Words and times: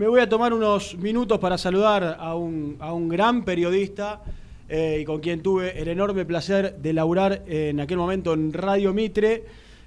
Me 0.00 0.08
voy 0.08 0.20
a 0.20 0.28
tomar 0.30 0.54
unos 0.54 0.96
minutos 0.96 1.38
para 1.40 1.58
saludar 1.58 2.16
a 2.18 2.34
un, 2.34 2.78
a 2.80 2.94
un 2.94 3.06
gran 3.06 3.44
periodista 3.44 4.22
eh, 4.66 5.00
y 5.02 5.04
con 5.04 5.20
quien 5.20 5.42
tuve 5.42 5.78
el 5.78 5.88
enorme 5.88 6.24
placer 6.24 6.76
de 6.76 6.94
laburar 6.94 7.42
en 7.46 7.80
aquel 7.80 7.98
momento 7.98 8.32
en 8.32 8.50
Radio 8.54 8.94
Mitre. 8.94 9.44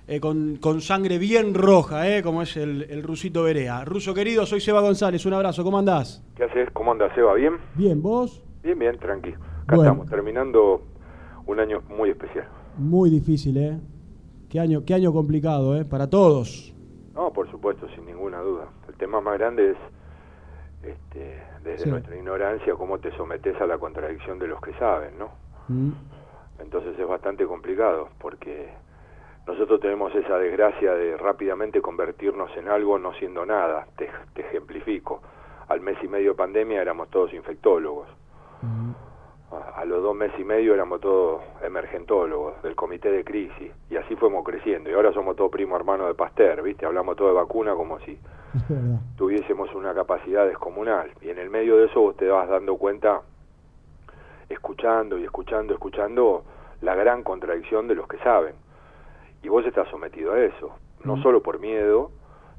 Eh, 0.08 0.20
con, 0.20 0.58
con, 0.58 0.82
sangre 0.82 1.18
bien 1.18 1.56
roja, 1.56 2.08
eh, 2.08 2.22
como 2.22 2.44
es 2.44 2.58
el, 2.58 2.84
el, 2.92 3.02
Rusito 3.02 3.42
Berea. 3.42 3.86
Ruso 3.86 4.14
querido, 4.14 4.46
soy 4.46 4.62
Seba 4.62 4.82
González, 4.82 5.26
un 5.26 5.34
abrazo, 5.34 5.64
¿cómo 5.64 5.80
andás? 5.80 6.24
¿Qué 6.36 6.44
haces? 6.44 6.70
¿Cómo 6.74 6.92
andás, 6.92 7.12
Seba? 7.16 7.34
¿Bien? 7.34 7.54
Bien, 7.74 8.00
¿vos? 8.00 8.44
Bien, 8.62 8.78
bien, 8.78 8.96
tranqui. 9.00 9.32
Acá 9.32 9.76
bueno. 9.76 9.94
estamos, 9.94 10.10
terminando 10.12 10.84
un 11.48 11.60
año 11.60 11.82
muy 11.90 12.12
especial. 12.12 12.48
Muy 12.78 13.10
difícil, 13.10 13.58
¿eh? 13.58 13.80
Qué 14.48 14.60
año, 14.60 14.84
qué 14.86 14.94
año 14.94 15.12
complicado, 15.12 15.76
¿eh? 15.76 15.86
Para 15.86 16.08
todos. 16.08 16.72
No, 17.16 17.34
por 17.34 17.50
supuesto, 17.50 17.88
sin 17.96 18.06
ninguna 18.06 18.42
duda. 18.42 18.68
El 18.88 18.96
tema 18.96 19.22
más 19.22 19.40
grande 19.40 19.72
es, 19.72 19.78
este, 20.84 21.42
desde 21.64 21.84
sí. 21.86 21.90
nuestra 21.90 22.16
ignorancia, 22.16 22.76
cómo 22.76 23.00
te 23.00 23.12
sometes 23.12 23.60
a 23.62 23.66
la 23.66 23.78
contradicción 23.78 24.40
de 24.40 24.48
los 24.48 24.62
que 24.62 24.74
saben, 24.74 25.18
¿no? 25.18 25.32
Mm. 25.68 25.92
Entonces 26.60 26.98
es 26.98 27.08
bastante 27.08 27.46
complicado, 27.46 28.10
porque 28.20 28.70
nosotros 29.48 29.80
tenemos 29.80 30.14
esa 30.16 30.38
desgracia 30.38 30.94
de 30.94 31.18
rápidamente 31.18 31.82
convertirnos 31.82 32.56
en 32.58 32.70
algo 32.70 32.98
no 32.98 33.14
siendo 33.14 33.46
nada. 33.46 33.88
Te, 33.98 34.10
te 34.34 34.42
ejemplifico. 34.42 35.22
Al 35.68 35.82
mes 35.82 35.98
y 36.04 36.08
medio 36.08 36.32
de 36.32 36.38
pandemia 36.38 36.82
éramos 36.82 37.10
todos 37.10 37.34
infectólogos. 37.34 38.08
Mm. 38.62 38.92
A, 39.76 39.86
los 39.86 40.02
dos 40.02 40.16
meses 40.16 40.40
y 40.40 40.44
medio 40.44 40.74
éramos 40.74 41.02
todos 41.02 41.42
emergentólogos 41.62 42.62
del 42.64 42.76
comité 42.76 43.12
de 43.12 43.24
crisis. 43.24 43.72
Y 43.90 43.96
así 43.96 44.16
fuimos 44.16 44.44
creciendo. 44.44 44.90
Y 44.90 44.94
ahora 44.94 45.14
somos 45.14 45.36
todos 45.36 45.52
primo 45.52 45.76
hermano 45.76 46.08
de 46.08 46.14
Pasteur, 46.14 46.62
¿viste? 46.62 46.86
Hablamos 46.86 47.16
todo 47.16 47.28
de 47.28 47.34
vacuna 47.34 47.74
como 47.76 48.00
si 48.00 48.18
tuviésemos 49.18 49.74
una 49.76 49.94
capacidad 49.94 50.48
descomunal. 50.48 51.12
Y 51.22 51.30
en 51.30 51.40
el 51.40 51.50
medio 51.50 51.78
de 51.78 51.86
eso 51.86 52.02
vos 52.02 52.16
te 52.16 52.28
vas 52.28 52.48
dando 52.50 52.78
cuenta, 52.78 53.22
escuchando 54.50 55.18
y 55.18 55.24
escuchando, 55.24 55.74
escuchando, 55.74 56.44
la 56.82 56.96
gran 56.96 57.24
contradicción 57.24 57.88
de 57.88 57.96
los 57.96 58.08
que 58.08 58.18
saben 58.18 58.56
y 59.44 59.50
vos 59.50 59.66
estás 59.66 59.88
sometido 59.90 60.34
a 60.34 60.42
eso, 60.42 60.78
no 61.04 61.22
solo 61.22 61.44
por 61.44 61.60
miedo, 61.60 62.12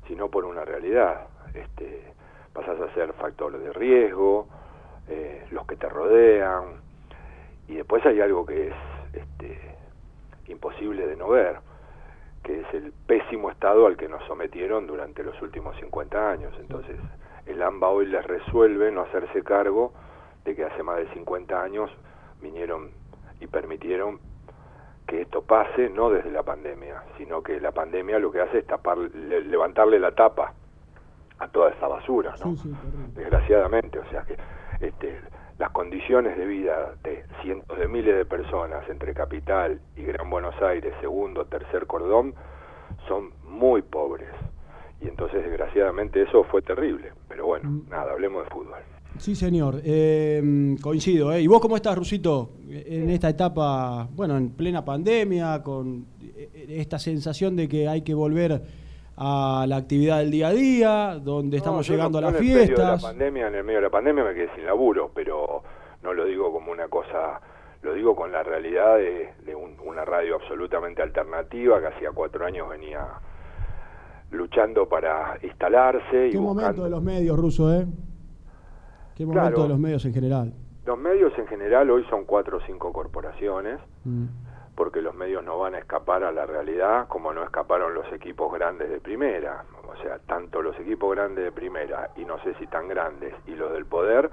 sino 0.07 0.29
por 0.29 0.45
una 0.45 0.65
realidad. 0.65 1.29
Este, 1.55 2.13
pasás 2.53 2.79
a 2.81 2.93
ser 2.95 3.13
factor 3.15 3.59
de 3.59 3.73
riesgo, 3.73 4.47
eh, 5.09 5.47
los 5.51 5.67
que 5.67 5.77
te 5.77 5.89
rodean, 5.89 6.83
y 7.69 7.75
después 7.77 8.05
hay 8.07 8.21
algo 8.21 8.45
que 8.45 8.69
es 8.69 8.75
este, 9.13 9.59
imposible 10.49 11.07
de 11.07 11.17
no 11.17 11.29
ver, 11.29 11.59
que 12.43 12.61
es 12.61 12.75
el 12.75 12.93
pésimo 13.07 13.51
estado 13.51 13.87
al 13.87 13.97
que 13.97 14.09
nos 14.09 14.23
sometieron 14.25 14.87
durante 14.87 15.23
los 15.23 15.41
últimos 15.41 15.77
50 15.77 16.31
años. 16.31 16.53
Entonces, 16.61 16.97
el 17.47 17.63
AMBA 17.63 17.89
hoy 17.89 18.07
les 18.07 18.25
resuelve 18.25 18.91
no 18.93 19.03
hacerse 19.03 19.43
cargo 19.43 19.93
de 20.45 20.55
que 20.55 20.65
hace 20.65 20.83
más 20.83 20.97
de 20.97 21.09
50 21.15 21.63
años 21.63 21.91
vinieron 22.43 22.91
y 23.41 23.47
permitieron 23.47 24.21
que 25.07 25.23
esto 25.23 25.43
pase 25.43 25.91
no 25.91 26.11
desde 26.11 26.31
la 26.31 26.43
pandemia, 26.43 27.03
sino 27.19 27.43
que 27.43 27.61
la 27.61 27.73
pandemia 27.73 28.19
lo 28.19 28.31
que 28.31 28.41
hace 28.41 28.59
es 28.59 28.67
tapar, 28.67 28.99
le, 28.99 29.43
levantarle 29.43 29.99
la 29.99 30.15
tapa 30.15 30.55
a 31.39 31.49
toda 31.49 31.71
esa 31.71 31.89
basura, 31.89 32.35
¿no? 32.43 32.57
Sí, 32.57 32.57
sí, 32.57 32.77
Desgraciadamente, 33.15 33.99
o 33.99 34.09
sea 34.11 34.23
que 34.23 34.37
este, 34.81 35.21
las 35.59 35.71
condiciones 35.71 36.37
de 36.37 36.47
vida 36.47 36.95
de 37.03 37.25
cientos 37.43 37.79
de 37.79 37.89
miles 37.89 38.17
de 38.17 38.25
personas 38.25 38.89
entre 38.89 39.15
Capital 39.15 39.81
y 39.97 40.03
Gran 40.03 40.29
Buenos 40.29 40.55
Aires, 40.63 40.93
segundo, 41.01 41.45
tercer 41.47 41.87
cordón, 41.87 42.35
son 43.07 43.31
muy 43.49 43.83
pobres. 43.83 44.31
Y 45.01 45.09
entonces, 45.09 45.43
desgraciadamente, 45.45 46.23
eso 46.23 46.45
fue 46.45 46.63
terrible. 46.63 47.13
Pero 47.29 47.47
bueno, 47.47 47.71
mm. 47.71 47.91
nada, 47.91 48.13
hablemos 48.13 48.45
de 48.45 48.51
fútbol. 48.51 48.79
Sí, 49.19 49.37
señor. 49.37 49.81
Eh, 49.85 50.77
coincido. 50.81 51.33
¿eh? 51.33 51.43
¿Y 51.43 51.47
vos 51.47 51.61
cómo 51.61 51.77
estás, 51.77 51.97
Rusito, 51.97 52.53
en 52.69 53.11
esta 53.11 53.29
etapa, 53.29 54.09
bueno, 54.13 54.37
en 54.37 54.51
plena 54.51 54.85
pandemia, 54.85 55.63
con 55.63 56.07
eh, 56.21 56.67
esta 56.69 56.99
sensación 56.99 57.55
de 57.55 57.69
que 57.69 57.87
hay 57.87 58.03
que 58.03 58.15
volver 58.15 58.84
a 59.17 59.65
la 59.69 59.77
actividad 59.77 60.19
del 60.19 60.31
día 60.31 60.49
a 60.49 60.53
día, 60.53 61.19
donde 61.23 61.57
estamos 61.59 61.89
llegando 61.89 62.21
no, 62.21 62.29
a 62.29 62.31
las 62.33 62.41
en 62.41 62.47
fiestas? 62.47 62.69
El 62.71 62.77
de 62.77 62.83
la 62.85 62.99
pandemia, 62.99 63.49
en 63.49 63.55
el 63.55 63.65
medio 63.65 63.79
de 63.79 63.85
la 63.85 63.91
pandemia 63.91 64.25
me 64.25 64.35
quedé 64.35 64.49
sin 64.55 64.67
laburo, 64.67 65.11
pero 65.15 65.63
no 66.03 66.13
lo 66.13 66.25
digo 66.25 66.53
como 66.53 66.73
una 66.73 66.89
cosa, 66.89 67.41
lo 67.83 67.95
digo 67.95 68.15
con 68.17 68.33
la 68.33 68.43
realidad 68.43 68.97
de, 68.97 69.31
de 69.45 69.55
un, 69.55 69.77
una 69.85 70.05
radio 70.05 70.37
absolutamente 70.37 71.03
alternativa 71.03 71.81
que 71.81 71.87
hacía 71.89 72.11
cuatro 72.13 72.45
años 72.45 72.69
venía 72.69 73.07
luchando 74.31 74.89
para 74.89 75.39
instalarse. 75.43 76.31
¿Qué 76.31 76.39
momento 76.39 76.85
de 76.85 76.91
los 76.91 77.03
medios, 77.03 77.39
Ruso, 77.39 77.73
eh? 77.73 77.87
¿Qué 79.15 79.25
momento 79.25 79.49
Claro. 79.49 79.63
de 79.65 79.69
los 79.69 79.79
medios 79.79 80.05
en 80.07 80.13
general? 80.13 80.53
Los 80.85 80.99
medios 80.99 81.33
en 81.39 81.47
general 81.47 81.89
hoy 81.91 82.05
son 82.11 82.25
cuatro 82.25 82.59
o 82.59 82.61
cinco 82.67 82.93
corporaciones, 82.93 83.79
Mm. 84.05 84.25
Porque 84.75 85.01
los 85.01 85.15
medios 85.15 85.45
no 85.45 85.59
van 85.59 85.75
a 85.75 85.79
escapar 85.79 86.25
a 86.25 86.33
la 86.33 86.47
realidad 86.47 87.07
como 87.09 87.33
no 87.33 87.43
escaparon 87.43 87.95
los 87.95 88.11
equipos 88.13 88.53
grandes 88.53 88.91
de 88.91 89.01
primera. 89.01 89.65
O 89.87 89.97
sea, 90.03 90.19
tanto 90.19 90.63
los 90.63 90.79
equipos 90.79 91.15
grandes 91.15 91.45
de 91.45 91.53
primera 91.53 92.11
y 92.17 92.25
no 92.25 92.39
sé 92.43 92.55
si 92.55 92.67
tan 92.67 92.89
grandes 92.89 93.35
y 93.47 93.55
los 93.55 93.73
del 93.73 93.87
poder 93.87 94.31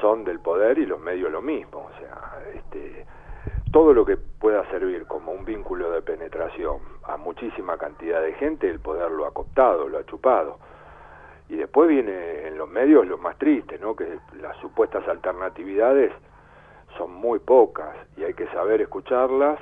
son 0.00 0.24
del 0.24 0.40
poder 0.40 0.78
y 0.78 0.86
los 0.86 1.00
medios 1.00 1.30
lo 1.30 1.42
mismo. 1.42 1.86
O 1.86 1.98
sea, 2.00 2.42
este, 2.54 3.06
todo 3.70 3.92
lo 3.94 4.04
que 4.04 4.16
pueda 4.16 4.68
servir 4.70 5.06
como 5.06 5.32
un 5.32 5.44
vínculo 5.44 5.90
de 5.90 6.02
penetración 6.02 6.78
a 7.04 7.16
muchísima 7.16 7.78
cantidad 7.78 8.20
de 8.20 8.34
gente, 8.34 8.68
el 8.68 8.80
poder 8.80 9.10
lo 9.10 9.26
ha 9.26 9.32
cooptado, 9.32 9.88
lo 9.88 9.98
ha 9.98 10.06
chupado. 10.06 10.58
Y 11.48 11.56
después 11.56 11.88
viene 11.88 12.48
en 12.48 12.58
los 12.58 12.68
medios 12.68 13.06
lo 13.06 13.18
más 13.18 13.36
triste, 13.38 13.78
¿no? 13.78 13.94
Que 13.94 14.18
las 14.40 14.56
supuestas 14.58 15.06
alternatividades 15.06 16.12
son 16.96 17.12
muy 17.12 17.38
pocas 17.38 17.94
y 18.16 18.24
hay 18.24 18.34
que 18.34 18.46
saber 18.48 18.80
escucharlas 18.80 19.58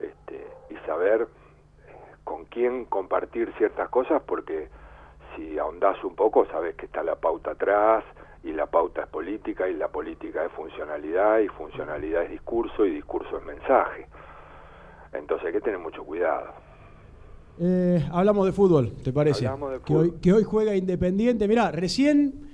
este, 0.00 0.46
y 0.70 0.76
saber 0.86 1.22
eh, 1.22 1.92
con 2.24 2.44
quién 2.46 2.84
compartir 2.84 3.52
ciertas 3.58 3.88
cosas 3.88 4.22
porque 4.26 4.68
si 5.34 5.58
ahondás 5.58 6.02
un 6.04 6.14
poco 6.14 6.46
sabes 6.46 6.74
que 6.76 6.86
está 6.86 7.02
la 7.02 7.16
pauta 7.16 7.52
atrás 7.52 8.04
y 8.42 8.52
la 8.52 8.66
pauta 8.66 9.02
es 9.02 9.08
política 9.08 9.68
y 9.68 9.74
la 9.74 9.88
política 9.88 10.44
es 10.44 10.52
funcionalidad 10.52 11.40
y 11.40 11.48
funcionalidad 11.48 12.22
es 12.22 12.30
discurso 12.30 12.86
y 12.86 12.90
discurso 12.90 13.38
es 13.38 13.44
mensaje. 13.44 14.06
Entonces 15.12 15.46
hay 15.48 15.52
que 15.52 15.60
tener 15.60 15.78
mucho 15.78 16.04
cuidado. 16.04 16.46
Eh, 17.58 18.06
hablamos 18.12 18.46
de 18.46 18.52
fútbol, 18.52 18.92
¿te 19.02 19.12
parece? 19.12 19.46
Hablamos 19.46 19.72
de 19.72 19.80
que, 19.80 19.94
hoy, 19.94 20.06
fútbol. 20.06 20.20
que 20.20 20.32
hoy 20.32 20.44
juega 20.44 20.76
Independiente. 20.76 21.48
Mirá, 21.48 21.72
recién 21.72 22.45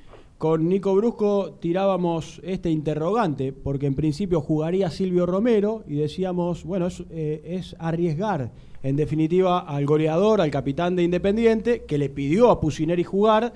con 0.42 0.69
Nico 0.69 0.97
Brusco 0.97 1.53
tirábamos 1.60 2.41
este 2.42 2.69
interrogante, 2.69 3.53
porque 3.53 3.86
en 3.86 3.94
principio 3.94 4.41
jugaría 4.41 4.91
Silvio 4.91 5.25
Romero 5.25 5.84
y 5.86 6.00
decíamos, 6.00 6.64
bueno, 6.64 6.88
es, 6.88 7.04
eh, 7.12 7.42
es 7.44 7.76
arriesgar, 7.78 8.50
en 8.82 8.97
definitiva, 8.97 9.60
al 9.60 9.86
goleador, 9.86 10.41
al 10.41 10.50
capitán 10.50 10.97
de 10.97 11.04
Independiente, 11.04 11.84
que 11.84 11.97
le 11.97 12.08
pidió 12.08 12.50
a 12.50 12.60
Pusineri 12.60 13.04
jugar, 13.04 13.52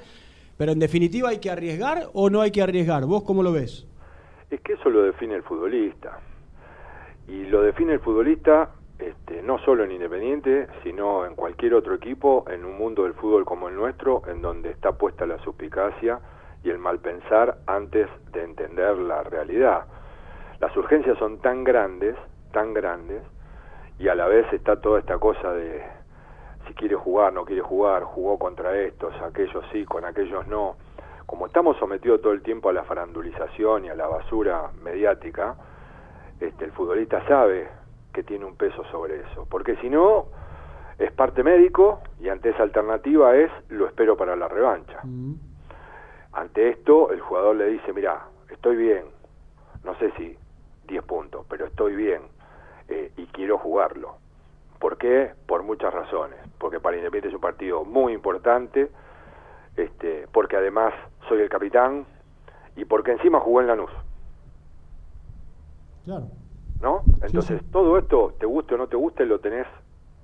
pero 0.57 0.71
en 0.71 0.79
definitiva, 0.79 1.31
¿hay 1.31 1.41
que 1.41 1.51
arriesgar 1.51 2.05
o 2.13 2.31
no 2.31 2.41
hay 2.41 2.53
que 2.53 2.63
arriesgar? 2.63 3.05
¿Vos 3.05 3.25
cómo 3.25 3.43
lo 3.43 3.51
ves? 3.51 3.85
Es 4.49 4.61
que 4.61 4.75
eso 4.75 4.89
lo 4.89 5.03
define 5.03 5.35
el 5.35 5.43
futbolista. 5.43 6.21
Y 7.27 7.47
lo 7.47 7.63
define 7.63 7.95
el 7.95 8.01
futbolista 8.01 8.71
este, 9.01 9.43
no 9.43 9.59
solo 9.65 9.83
en 9.83 9.91
Independiente, 9.91 10.69
sino 10.85 11.27
en 11.27 11.35
cualquier 11.35 11.75
otro 11.75 11.97
equipo, 11.97 12.45
en 12.49 12.65
un 12.65 12.79
mundo 12.79 13.03
del 13.03 13.15
fútbol 13.15 13.45
como 13.45 13.69
el 13.69 13.75
nuestro, 13.75 14.23
en 14.29 14.41
donde 14.41 14.71
está 14.71 14.93
puesta 14.93 15.27
la 15.27 15.43
suspicacia 15.43 16.21
y 16.67 16.71
el 16.71 16.79
mal 16.79 16.99
pensar 16.99 17.59
antes 17.69 18.09
de 18.33 18.43
entender 18.43 18.99
la 18.99 19.23
realidad. 19.23 19.85
Las 20.59 20.77
urgencias 20.77 21.17
son 21.17 21.39
tan 21.39 21.63
grandes, 21.63 22.17
tan 22.53 22.75
grandes, 22.75 23.23
y 24.01 24.09
a 24.09 24.17
la 24.17 24.27
vez 24.27 24.53
está 24.53 24.81
toda 24.81 24.99
esta 24.99 25.17
cosa 25.19 25.53
de 25.53 25.85
si 26.67 26.75
quiere 26.75 26.97
jugar, 26.97 27.33
no 27.33 27.45
quiere 27.45 27.63
jugar, 27.63 28.03
jugó 28.03 28.37
contra 28.37 28.77
estos, 28.81 29.15
aquellos 29.23 29.65
sí, 29.71 29.85
con 29.85 30.05
aquellos 30.05 30.45
no. 30.49 30.75
Como 31.25 31.47
estamos 31.47 31.77
sometidos 31.77 32.21
todo 32.21 32.33
el 32.33 32.43
tiempo 32.43 32.69
a 32.69 32.73
la 32.73 32.83
farandulización 32.83 33.85
y 33.85 33.89
a 33.91 33.95
la 33.95 34.09
basura 34.09 34.71
mediática, 34.83 35.55
este, 36.41 36.65
el 36.65 36.73
futbolista 36.73 37.25
sabe 37.29 37.69
que 38.13 38.25
tiene 38.25 38.45
un 38.45 38.57
peso 38.57 38.83
sobre 38.91 39.21
eso, 39.21 39.47
porque 39.49 39.77
si 39.77 39.89
no, 39.89 40.27
es 40.99 41.13
parte 41.13 41.45
médico 41.45 42.01
y 42.19 42.29
ante 42.29 42.51
esa 42.51 42.65
alternativa 42.65 43.37
es 43.37 43.53
lo 43.69 43.87
espero 43.87 44.17
para 44.17 44.35
la 44.35 44.49
revancha. 44.49 44.99
Mm. 45.05 45.46
Ante 46.37 46.69
esto, 46.69 47.13
el 47.13 47.21
jugador 47.21 47.57
le 47.57 47.67
dice, 47.69 47.95
mira, 47.95 48.27
estoy 48.51 48.77
bien, 48.77 49.07
no 49.85 49.97
sé 49.99 50.13
si 50.19 50.37
10 50.87 51.03
puntos, 51.05 51.47
pero 51.49 51.65
estoy 51.65 51.97
bien 51.97 52.21
eh, 52.89 53.11
y 53.17 53.25
quiero 53.29 53.57
jugarlo. 53.57 54.17
¿Por 54.79 54.99
qué? 54.99 55.33
Por 55.47 55.63
muchas 55.63 55.95
razones. 55.95 56.39
Porque 56.59 56.79
para 56.79 56.99
Independiente 56.99 57.29
es 57.29 57.35
un 57.35 57.41
partido 57.41 57.85
muy 57.85 58.13
importante, 58.13 58.91
este, 59.77 60.29
porque 60.31 60.57
además 60.57 60.93
soy 61.27 61.41
el 61.41 61.49
capitán 61.49 62.05
y 62.77 62.85
porque 62.85 63.13
encima 63.13 63.41
jugó 63.41 63.63
en 63.63 63.69
Lanús. 63.69 63.91
Claro. 66.05 66.27
¿no? 66.83 67.01
Entonces, 67.23 67.63
sí. 67.63 67.67
todo 67.73 67.97
esto, 67.97 68.35
te 68.39 68.45
guste 68.45 68.75
o 68.75 68.77
no 68.77 68.89
te 68.89 68.97
guste, 68.97 69.25
lo 69.25 69.41
tenés 69.41 69.67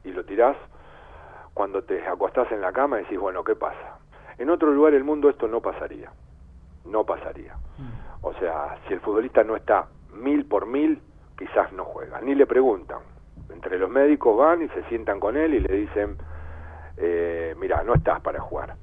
y 0.05 0.11
lo 0.11 0.26
tirás 0.26 0.59
cuando 1.55 1.82
te 1.85 2.06
acostás 2.06 2.53
en 2.53 2.61
la 2.61 2.70
cama 2.70 3.00
y 3.00 3.05
decís, 3.05 3.19
bueno, 3.19 3.43
¿qué 3.43 3.55
pasa? 3.55 4.01
En 4.42 4.50
otro 4.50 4.72
lugar 4.72 4.92
del 4.92 5.04
mundo 5.04 5.30
esto 5.30 5.46
no 5.46 5.60
pasaría, 5.60 6.10
no 6.84 7.06
pasaría. 7.06 7.54
Mm. 7.78 8.26
O 8.26 8.34
sea, 8.34 8.76
si 8.88 8.94
el 8.94 8.98
futbolista 8.98 9.44
no 9.44 9.54
está 9.54 9.86
mil 10.20 10.46
por 10.46 10.66
mil, 10.66 10.98
quizás 11.38 11.72
no 11.72 11.84
juega, 11.84 12.20
ni 12.20 12.34
le 12.34 12.44
preguntan. 12.44 12.98
Entre 13.54 13.78
los 13.78 13.88
médicos 13.88 14.36
van 14.36 14.62
y 14.62 14.68
se 14.70 14.82
sientan 14.88 15.20
con 15.20 15.36
él 15.36 15.54
y 15.54 15.60
le 15.60 15.76
dicen, 15.76 16.16
eh, 16.96 17.54
mira, 17.60 17.84
no 17.84 17.94
estás 17.94 18.20
para 18.20 18.40
jugar, 18.40 18.74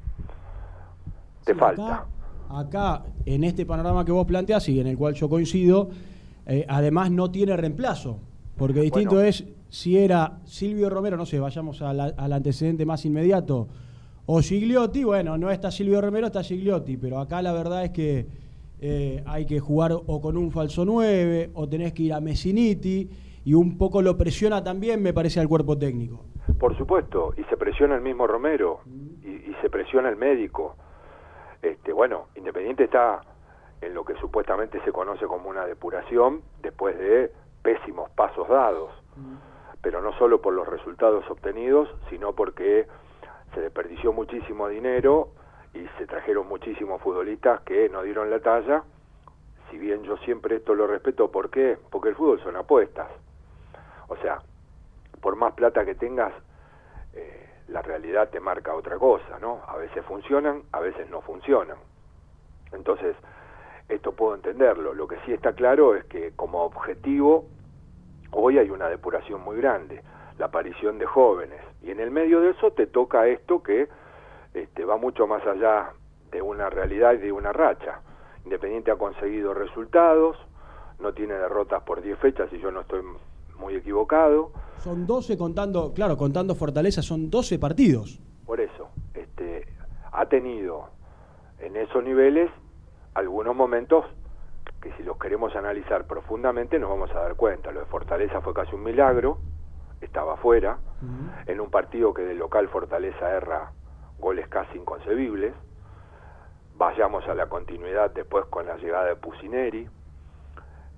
te 1.44 1.54
falta. 1.56 2.06
Acá, 2.50 3.04
en 3.26 3.44
este 3.44 3.66
panorama 3.66 4.06
que 4.06 4.14
vos 4.14 4.26
planteás 4.26 4.70
y 4.70 4.80
en 4.80 4.88
el 4.88 4.98
cual 4.98 5.14
yo 5.14 5.28
coincido, 5.28 5.90
eh, 6.46 6.66
además 6.70 7.12
no 7.12 7.32
tiene 7.32 7.58
reemplazo, 7.58 8.22
porque 8.56 8.80
distinto 8.80 9.22
es 9.22 9.44
si 9.68 9.98
era 9.98 10.40
Silvio 10.46 10.90
Romero, 10.90 11.18
no 11.18 11.26
sé, 11.26 11.38
vayamos 11.38 11.82
al 11.82 12.32
antecedente 12.32 12.86
más 12.86 13.04
inmediato, 13.04 13.68
o 14.32 14.42
Gigliotti, 14.42 15.04
bueno, 15.04 15.40
no 15.40 15.50
está 15.50 15.72
Silvio 15.72 16.00
Romero, 16.00 16.28
está 16.28 16.44
Gigliotti, 16.44 16.98
pero 16.98 17.18
acá 17.18 17.42
la 17.42 17.52
verdad 17.52 17.86
es 17.86 17.90
que 17.90 18.28
eh, 18.80 19.24
hay 19.26 19.48
que 19.48 19.60
jugar 19.60 19.92
o 19.92 20.22
con 20.22 20.38
un 20.38 20.52
falso 20.52 20.86
9, 20.86 21.50
o 21.56 21.68
tenés 21.68 21.94
que 21.94 22.04
ir 22.04 22.14
a 22.14 22.22
Messiniti, 22.22 23.10
y 23.44 23.56
un 23.56 23.76
poco 23.76 24.04
lo 24.04 24.16
presiona 24.16 24.64
también, 24.64 25.02
me 25.02 25.14
parece, 25.14 25.40
al 25.40 25.48
cuerpo 25.48 25.80
técnico. 25.80 26.26
Por 26.60 26.78
supuesto, 26.78 27.34
y 27.38 27.44
se 27.46 27.58
presiona 27.58 27.96
el 27.96 28.02
mismo 28.02 28.28
Romero, 28.28 28.82
y, 29.24 29.30
y 29.30 29.56
se 29.64 29.70
presiona 29.72 30.10
el 30.10 30.16
médico. 30.16 30.76
Este, 31.64 31.92
bueno, 31.92 32.28
Independiente 32.36 32.84
está 32.84 33.22
en 33.82 33.96
lo 33.96 34.06
que 34.06 34.14
supuestamente 34.18 34.80
se 34.86 34.92
conoce 34.92 35.26
como 35.26 35.50
una 35.50 35.66
depuración 35.66 36.44
después 36.62 36.96
de 37.00 37.32
pésimos 37.64 38.12
pasos 38.12 38.48
dados, 38.48 38.92
pero 39.82 40.04
no 40.04 40.16
solo 40.20 40.40
por 40.40 40.54
los 40.54 40.68
resultados 40.68 41.28
obtenidos, 41.32 41.90
sino 42.12 42.34
porque 42.34 42.86
se 43.54 43.62
desperdició 43.62 44.14
muchísimo 44.14 44.68
dinero 44.68 45.30
y 45.74 45.86
se 45.98 46.08
trajeron 46.08 46.48
muchísimos 46.48 47.02
futbolistas 47.02 47.62
que 47.62 47.90
no 47.90 48.02
dieron 48.04 48.30
la 48.30 48.40
talla, 48.40 48.84
si 49.70 49.78
bien 49.78 50.04
yo 50.04 50.18
siempre 50.18 50.58
esto 50.58 50.74
lo 50.74 50.88
respeto, 50.88 51.32
¿por 51.32 51.50
qué? 51.50 51.78
Porque 51.90 52.10
el 52.10 52.16
fútbol 52.16 52.42
son 52.42 52.56
apuestas. 52.56 53.08
O 54.08 54.16
sea, 54.18 54.40
por 55.22 55.36
más 55.36 55.54
plata 55.54 55.86
que 55.86 55.96
tengas, 55.96 56.34
eh, 57.14 57.50
la 57.68 57.82
realidad 57.82 58.30
te 58.30 58.40
marca 58.40 58.74
otra 58.74 58.98
cosa, 58.98 59.40
¿no? 59.40 59.62
A 59.68 59.78
veces 59.78 60.04
funcionan, 60.06 60.64
a 60.72 60.80
veces 60.80 61.10
no 61.10 61.22
funcionan. 61.22 61.78
Entonces, 62.72 63.16
esto 63.88 64.12
puedo 64.14 64.36
entenderlo. 64.36 64.94
Lo 64.94 65.08
que 65.08 65.18
sí 65.26 65.34
está 65.34 65.54
claro 65.54 65.96
es 65.96 66.06
que 66.06 66.32
como 66.36 66.64
objetivo 66.64 67.46
hoy 68.32 68.58
hay 68.58 68.70
una 68.70 68.88
depuración 68.88 69.42
muy 69.42 69.58
grande, 69.58 70.02
la 70.38 70.48
aparición 70.48 70.98
de 70.98 71.06
jóvenes. 71.06 71.62
Y 71.82 71.92
en 71.92 72.00
el 72.00 72.12
medio 72.12 72.42
de 72.42 72.52
eso 72.52 72.72
te 72.72 72.88
toca 72.88 73.28
esto 73.28 73.64
que 73.64 73.88
este, 74.54 74.86
va 74.86 74.98
mucho 74.98 75.28
más 75.28 75.46
allá 75.46 75.92
de 76.32 76.42
una 76.42 76.70
realidad 76.70 77.14
y 77.14 77.18
de 77.18 77.32
una 77.32 77.54
racha. 77.54 78.02
Independiente 78.44 78.92
ha 78.92 78.98
conseguido 78.98 79.54
resultados, 79.54 80.38
no 81.00 81.14
tiene 81.14 81.34
derrotas 81.36 81.84
por 81.84 82.02
10 82.02 82.18
fechas 82.20 82.52
y 82.52 82.60
yo 82.60 82.72
no 82.72 82.82
estoy 82.82 83.02
muy 83.58 83.76
equivocado. 83.76 84.52
Son 84.78 85.06
12 85.06 85.38
contando, 85.38 85.94
claro, 85.94 86.18
contando 86.18 86.56
Fortaleza, 86.56 87.02
son 87.02 87.30
12 87.30 87.60
partidos. 87.60 88.20
Por 88.46 88.60
eso, 88.60 88.90
este, 89.14 89.68
ha 90.12 90.26
tenido 90.28 90.90
en 91.60 91.76
esos 91.76 92.04
niveles 92.04 92.50
algunos 93.14 93.56
momentos 93.56 94.06
que 94.82 94.92
si 94.94 95.04
los 95.04 95.18
queremos 95.18 95.56
analizar 95.56 96.08
profundamente 96.08 96.80
nos 96.80 96.90
vamos 96.90 97.12
a 97.12 97.20
dar 97.20 97.36
cuenta. 97.36 97.72
Lo 97.72 97.82
de 97.82 97.86
Fortaleza 97.88 98.42
fue 98.42 98.54
casi 98.54 98.74
un 98.76 98.84
milagro, 98.84 99.40
estaba 100.02 100.38
fuera, 100.38 100.78
en 101.46 101.60
un 101.60 101.70
partido 101.70 102.14
que 102.14 102.24
del 102.24 102.38
local 102.38 102.68
Fortaleza 102.70 103.30
erra 103.32 103.72
goles 104.20 104.48
casi 104.48 104.78
inconcebibles. 104.78 105.54
Vayamos 106.78 107.28
a 107.28 107.36
la 107.36 107.48
continuidad 107.48 108.12
después 108.12 108.46
con 108.46 108.66
la 108.66 108.78
llegada 108.78 109.06
de 109.06 109.16
Pusineri, 109.16 109.88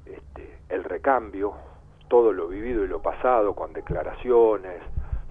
este, 0.06 0.59
el 0.69 0.83
recambio, 0.83 1.53
todo 2.07 2.33
lo 2.33 2.48
vivido 2.48 2.83
y 2.83 2.88
lo 2.88 3.01
pasado, 3.01 3.56
con 3.56 3.74
declaraciones, 3.74 4.81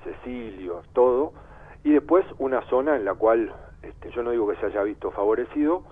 Cecilio, 0.03 0.83
todo, 0.93 1.33
y 1.85 1.93
después 1.93 2.25
una 2.39 2.63
zona 2.69 2.97
en 2.97 3.05
la 3.05 3.15
cual 3.15 3.53
este, 3.83 4.11
yo 4.11 4.23
no 4.23 4.31
digo 4.31 4.49
que 4.49 4.57
se 4.57 4.67
haya 4.67 4.83
visto 4.83 5.11
favorecido, 5.11 5.83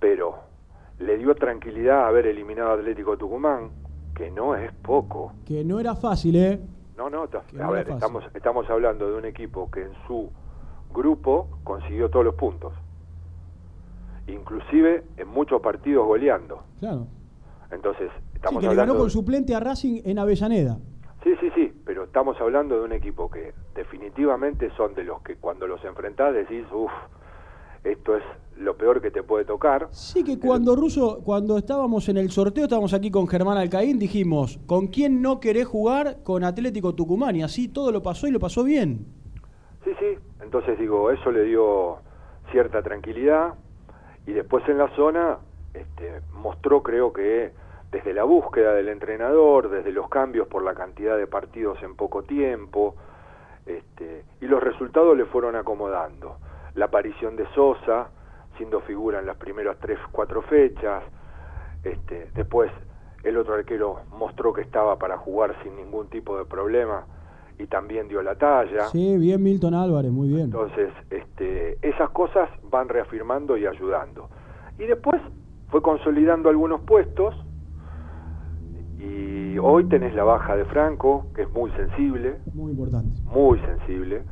pero 0.00 0.38
le 0.98 1.18
dio 1.18 1.34
tranquilidad 1.34 2.06
haber 2.06 2.26
eliminado 2.26 2.70
a 2.70 2.74
Atlético 2.74 3.16
Tucumán, 3.16 3.70
que 4.14 4.30
no 4.30 4.54
es 4.54 4.72
poco. 4.72 5.32
Que 5.44 5.64
no 5.64 5.80
era 5.80 5.94
fácil, 5.94 6.36
¿eh? 6.36 6.60
No, 6.96 7.10
no, 7.10 7.22
a 7.24 7.70
ver, 7.70 7.90
estamos, 7.90 8.24
estamos 8.34 8.70
hablando 8.70 9.10
de 9.10 9.16
un 9.16 9.24
equipo 9.24 9.70
que 9.70 9.82
en 9.82 9.92
su 10.06 10.30
grupo 10.92 11.48
consiguió 11.64 12.08
todos 12.08 12.24
los 12.24 12.34
puntos. 12.36 12.72
Inclusive 14.28 15.04
en 15.16 15.28
muchos 15.28 15.60
partidos 15.60 16.06
goleando. 16.06 16.62
Claro. 16.78 17.06
Entonces, 17.70 18.10
estamos 18.34 18.60
sí, 18.62 18.66
que 18.66 18.70
hablando... 18.70 18.70
le 18.70 18.86
ganó 18.86 18.98
con 18.98 19.10
suplente 19.10 19.54
a 19.54 19.60
Racing 19.60 20.02
en 20.04 20.18
Avellaneda. 20.18 20.78
Sí, 21.24 21.34
sí, 21.40 21.50
sí, 21.54 21.72
pero 21.84 22.04
estamos 22.04 22.40
hablando 22.40 22.78
de 22.78 22.84
un 22.84 22.92
equipo 22.92 23.30
que 23.30 23.54
definitivamente 23.74 24.70
son 24.76 24.94
de 24.94 25.04
los 25.04 25.20
que 25.22 25.36
cuando 25.36 25.66
los 25.66 25.84
enfrentás 25.84 26.32
decís, 26.34 26.64
uff, 26.70 26.92
esto 27.84 28.16
es 28.16 28.22
lo 28.56 28.76
peor 28.76 29.00
que 29.00 29.10
te 29.10 29.22
puede 29.22 29.44
tocar. 29.44 29.88
Sí, 29.90 30.24
que 30.24 30.38
cuando 30.38 30.76
Russo, 30.76 31.20
cuando 31.24 31.58
estábamos 31.58 32.08
en 32.08 32.16
el 32.16 32.30
sorteo, 32.30 32.64
estábamos 32.64 32.94
aquí 32.94 33.10
con 33.10 33.26
Germán 33.26 33.58
Alcaín, 33.58 33.98
dijimos, 33.98 34.58
¿con 34.66 34.88
quién 34.88 35.22
no 35.22 35.40
querés 35.40 35.66
jugar? 35.66 36.22
Con 36.22 36.44
Atlético 36.44 36.94
Tucumán, 36.94 37.36
y 37.36 37.42
así 37.42 37.68
todo 37.68 37.92
lo 37.92 38.02
pasó 38.02 38.26
y 38.26 38.30
lo 38.30 38.40
pasó 38.40 38.64
bien. 38.64 39.06
Sí, 39.84 39.90
sí, 39.98 40.18
entonces 40.42 40.78
digo, 40.78 41.10
eso 41.10 41.30
le 41.30 41.44
dio 41.44 41.98
cierta 42.50 42.82
tranquilidad, 42.82 43.54
y 44.26 44.32
después 44.32 44.66
en 44.68 44.78
la 44.78 44.88
zona 44.94 45.38
este, 45.74 46.20
mostró, 46.32 46.82
creo 46.82 47.12
que 47.12 47.52
desde 47.90 48.14
la 48.14 48.24
búsqueda 48.24 48.72
del 48.72 48.88
entrenador, 48.88 49.68
desde 49.68 49.92
los 49.92 50.08
cambios 50.08 50.48
por 50.48 50.64
la 50.64 50.74
cantidad 50.74 51.16
de 51.16 51.26
partidos 51.26 51.82
en 51.82 51.96
poco 51.96 52.22
tiempo, 52.22 52.94
este, 53.66 54.24
y 54.40 54.46
los 54.46 54.62
resultados 54.62 55.16
le 55.16 55.26
fueron 55.26 55.56
acomodando. 55.56 56.36
La 56.74 56.86
aparición 56.86 57.36
de 57.36 57.46
Sosa, 57.54 58.08
siendo 58.56 58.80
figura 58.80 59.20
en 59.20 59.26
las 59.26 59.36
primeras 59.36 59.76
tres, 59.80 59.98
cuatro 60.12 60.42
fechas, 60.42 61.02
este, 61.82 62.30
después 62.34 62.70
el 63.22 63.36
otro 63.36 63.54
arquero 63.54 64.00
mostró 64.18 64.52
que 64.52 64.62
estaba 64.62 64.98
para 64.98 65.16
jugar 65.18 65.54
sin 65.62 65.76
ningún 65.76 66.08
tipo 66.08 66.36
de 66.36 66.44
problema 66.44 67.06
y 67.58 67.66
también 67.66 68.08
dio 68.08 68.22
la 68.22 68.34
talla. 68.34 68.84
Sí, 68.88 69.16
bien 69.16 69.42
Milton 69.42 69.74
Álvarez, 69.74 70.10
muy 70.10 70.28
bien. 70.28 70.44
Entonces, 70.44 70.90
este, 71.10 71.78
esas 71.86 72.10
cosas 72.10 72.50
van 72.70 72.88
reafirmando 72.88 73.56
y 73.56 73.66
ayudando. 73.66 74.28
Y 74.78 74.84
después 74.84 75.20
fue 75.68 75.80
consolidando 75.80 76.48
algunos 76.48 76.80
puestos, 76.82 77.34
y 78.98 79.58
hoy 79.58 79.84
tenés 79.84 80.14
la 80.14 80.24
baja 80.24 80.56
de 80.56 80.64
Franco, 80.64 81.26
que 81.34 81.42
es 81.42 81.50
muy 81.52 81.70
sensible. 81.72 82.36
Muy 82.54 82.72
importante. 82.72 83.20
Muy 83.24 83.58
sensible. 83.60 84.22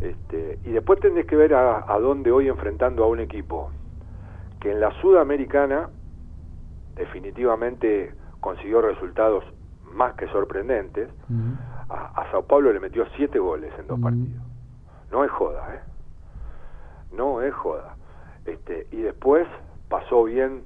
Este, 0.00 0.58
y 0.64 0.70
después 0.70 0.98
tenés 1.00 1.26
que 1.26 1.36
ver 1.36 1.54
a, 1.54 1.98
dónde 2.00 2.32
hoy 2.32 2.48
enfrentando 2.48 3.04
a 3.04 3.06
un 3.06 3.20
equipo 3.20 3.70
que 4.58 4.72
en 4.72 4.80
la 4.80 4.90
Sudamericana 5.00 5.90
definitivamente 6.94 8.14
consiguió 8.40 8.80
resultados 8.80 9.44
más 9.92 10.14
que 10.14 10.26
sorprendentes. 10.28 11.10
a, 11.88 12.26
Sao 12.30 12.44
Paulo 12.44 12.72
le 12.72 12.80
metió 12.80 13.04
siete 13.16 13.38
goles 13.38 13.72
en 13.78 13.86
dos 13.86 14.00
partidos. 14.00 14.42
No 15.10 15.24
es 15.24 15.30
joda, 15.30 15.74
¿eh? 15.74 15.80
No 17.12 17.42
es 17.42 17.52
joda. 17.54 17.96
Este, 18.46 18.86
y 18.92 19.02
después 19.02 19.46
pasó 19.88 20.24
bien 20.24 20.62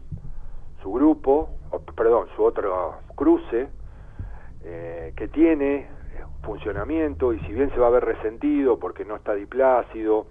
su 0.82 0.92
grupo, 0.92 1.48
perdón, 1.96 2.28
su 2.36 2.44
otro 2.44 2.96
cruce, 3.16 3.68
eh, 4.62 5.12
que 5.16 5.28
tiene 5.28 5.88
funcionamiento 6.42 7.32
y 7.32 7.40
si 7.40 7.52
bien 7.52 7.70
se 7.70 7.78
va 7.78 7.88
a 7.88 7.90
ver 7.90 8.04
resentido 8.04 8.78
porque 8.78 9.04
no 9.04 9.16
está 9.16 9.34
Diplácido, 9.34 10.26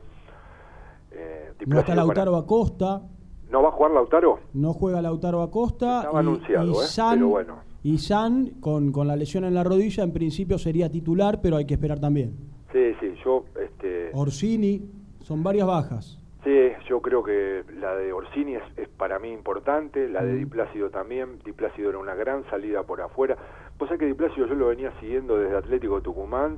eh, 1.12 1.52
no 1.66 1.80
está 1.80 1.96
Lautaro 1.96 2.36
Acosta. 2.36 3.02
¿No 3.50 3.62
va 3.62 3.70
a 3.70 3.72
jugar 3.72 3.92
Lautaro? 3.92 4.40
No 4.54 4.74
juega 4.74 5.02
Lautaro 5.02 5.42
Acosta. 5.42 6.00
Estaba 6.00 6.20
anunciado, 6.20 6.72
y 6.72 6.76
San, 6.88 7.16
pero 7.16 7.28
bueno. 7.30 7.60
Y 7.84 7.98
San, 8.00 8.52
con, 8.62 8.92
con 8.92 9.08
la 9.08 9.16
lesión 9.16 9.44
en 9.44 9.54
la 9.54 9.64
rodilla, 9.64 10.04
en 10.04 10.14
principio 10.14 10.58
sería 10.58 10.90
titular, 10.90 11.40
pero 11.42 11.58
hay 11.58 11.66
que 11.66 11.76
esperar 11.76 12.00
también. 12.00 12.36
Sí, 12.72 12.94
sí, 13.00 13.14
yo... 13.24 13.46
Este... 13.62 14.10
Orsini, 14.14 14.90
son 15.20 15.44
varias 15.44 15.68
bajas. 15.68 16.20
Sí, 16.44 16.72
yo 16.90 17.02
creo 17.02 17.24
que 17.24 17.64
la 17.80 17.96
de 17.96 18.12
Orsini 18.12 18.56
es, 18.56 18.90
para 18.98 19.18
mí 19.20 19.32
importante, 19.32 20.10
la 20.10 20.24
de 20.24 20.36
Diplácido 20.36 20.90
también. 20.90 21.40
Diplácido 21.46 21.90
era 21.90 22.00
una 22.00 22.16
gran 22.16 22.44
salida 22.50 22.84
por 22.84 23.02
afuera. 23.02 23.38
Sabés 23.80 24.00
que 24.00 24.06
Diplácido 24.06 24.48
yo 24.48 24.56
lo 24.56 24.68
venía 24.68 24.92
siguiendo 25.00 25.38
desde 25.38 25.58
Atlético 25.58 26.02
Tucumán 26.02 26.58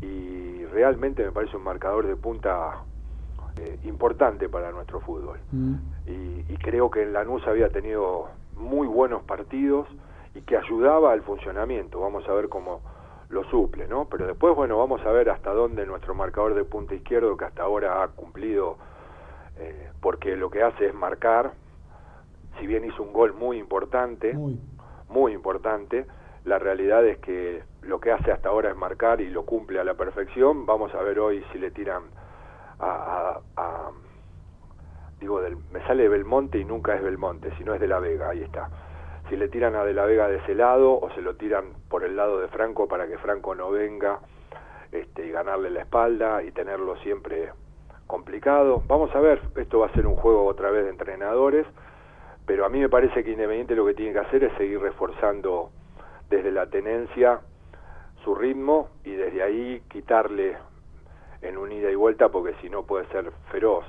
y 0.00 0.64
realmente 0.66 1.24
me 1.24 1.32
parece 1.32 1.56
un 1.56 1.64
marcador 1.64 2.06
de 2.06 2.16
punta 2.16 2.84
eh, 3.58 3.78
importante 3.84 4.48
para 4.48 4.70
nuestro 4.72 5.00
fútbol. 5.00 5.38
Y, 6.06 6.44
y, 6.52 6.56
creo 6.56 6.90
que 6.90 7.02
en 7.02 7.12
Lanús 7.12 7.46
había 7.46 7.68
tenido 7.68 8.28
muy 8.56 8.86
buenos 8.86 9.22
partidos 9.24 9.86
y 10.34 10.40
que 10.42 10.56
ayudaba 10.56 11.12
al 11.12 11.22
funcionamiento. 11.22 12.00
Vamos 12.00 12.26
a 12.28 12.32
ver 12.32 12.48
cómo 12.48 12.80
lo 13.28 13.44
suple, 13.50 13.86
¿no? 13.86 14.06
Pero 14.06 14.26
después, 14.26 14.54
bueno, 14.54 14.78
vamos 14.78 15.04
a 15.04 15.10
ver 15.10 15.30
hasta 15.30 15.52
dónde 15.52 15.84
nuestro 15.86 16.14
marcador 16.14 16.54
de 16.54 16.64
punta 16.64 16.94
izquierdo, 16.94 17.36
que 17.36 17.44
hasta 17.44 17.62
ahora 17.62 18.02
ha 18.02 18.08
cumplido 18.08 18.78
eh, 19.58 19.90
porque 20.00 20.36
lo 20.36 20.50
que 20.50 20.62
hace 20.62 20.86
es 20.86 20.94
marcar, 20.94 21.52
si 22.58 22.66
bien 22.66 22.84
hizo 22.84 23.02
un 23.02 23.12
gol 23.12 23.34
muy 23.34 23.58
importante, 23.58 24.32
muy. 24.34 25.32
importante, 25.32 26.06
la 26.48 26.58
realidad 26.58 27.06
es 27.06 27.18
que 27.18 27.62
lo 27.82 28.00
que 28.00 28.10
hace 28.10 28.32
hasta 28.32 28.48
ahora 28.48 28.70
es 28.70 28.76
marcar 28.76 29.20
y 29.20 29.28
lo 29.28 29.44
cumple 29.44 29.78
a 29.78 29.84
la 29.84 29.94
perfección. 29.94 30.66
Vamos 30.66 30.94
a 30.94 31.02
ver 31.02 31.18
hoy 31.20 31.44
si 31.52 31.58
le 31.58 31.70
tiran 31.70 32.04
a, 32.80 33.40
digo, 35.20 35.40
del, 35.40 35.56
me 35.72 35.84
sale 35.86 36.08
Belmonte 36.08 36.58
y 36.58 36.64
nunca 36.64 36.94
es 36.94 37.02
Belmonte, 37.02 37.50
sino 37.58 37.74
es 37.74 37.80
de 37.80 37.88
La 37.88 37.98
Vega, 37.98 38.30
ahí 38.30 38.42
está. 38.42 38.68
Si 39.28 39.36
le 39.36 39.48
tiran 39.48 39.74
a 39.74 39.84
De 39.84 39.92
La 39.92 40.06
Vega 40.06 40.28
de 40.28 40.36
ese 40.38 40.54
lado 40.54 40.98
o 40.98 41.10
se 41.10 41.20
lo 41.20 41.36
tiran 41.36 41.74
por 41.88 42.04
el 42.04 42.16
lado 42.16 42.40
de 42.40 42.48
Franco 42.48 42.88
para 42.88 43.06
que 43.06 43.18
Franco 43.18 43.54
no 43.54 43.70
venga 43.70 44.20
este, 44.90 45.26
y 45.26 45.30
ganarle 45.30 45.70
la 45.70 45.80
espalda 45.80 46.42
y 46.42 46.50
tenerlo 46.52 46.96
siempre 46.98 47.52
complicado. 48.06 48.82
Vamos 48.86 49.14
a 49.14 49.20
ver, 49.20 49.42
esto 49.56 49.80
va 49.80 49.86
a 49.86 49.92
ser 49.92 50.06
un 50.06 50.16
juego 50.16 50.46
otra 50.46 50.70
vez 50.70 50.84
de 50.84 50.90
entrenadores, 50.90 51.66
pero 52.46 52.64
a 52.64 52.70
mí 52.70 52.80
me 52.80 52.88
parece 52.88 53.22
que 53.22 53.32
Independiente 53.32 53.74
lo 53.74 53.84
que 53.84 53.94
tiene 53.94 54.12
que 54.14 54.20
hacer 54.20 54.44
es 54.44 54.56
seguir 54.56 54.80
reforzando 54.80 55.70
desde 56.30 56.52
la 56.52 56.66
tenencia 56.66 57.40
su 58.24 58.34
ritmo 58.34 58.88
y 59.04 59.12
desde 59.12 59.42
ahí 59.42 59.82
quitarle 59.90 60.56
en 61.42 61.56
un 61.56 61.72
ida 61.72 61.90
y 61.90 61.94
vuelta 61.94 62.28
porque 62.28 62.54
si 62.60 62.68
no 62.68 62.82
puede 62.84 63.06
ser 63.08 63.32
feroz, 63.50 63.84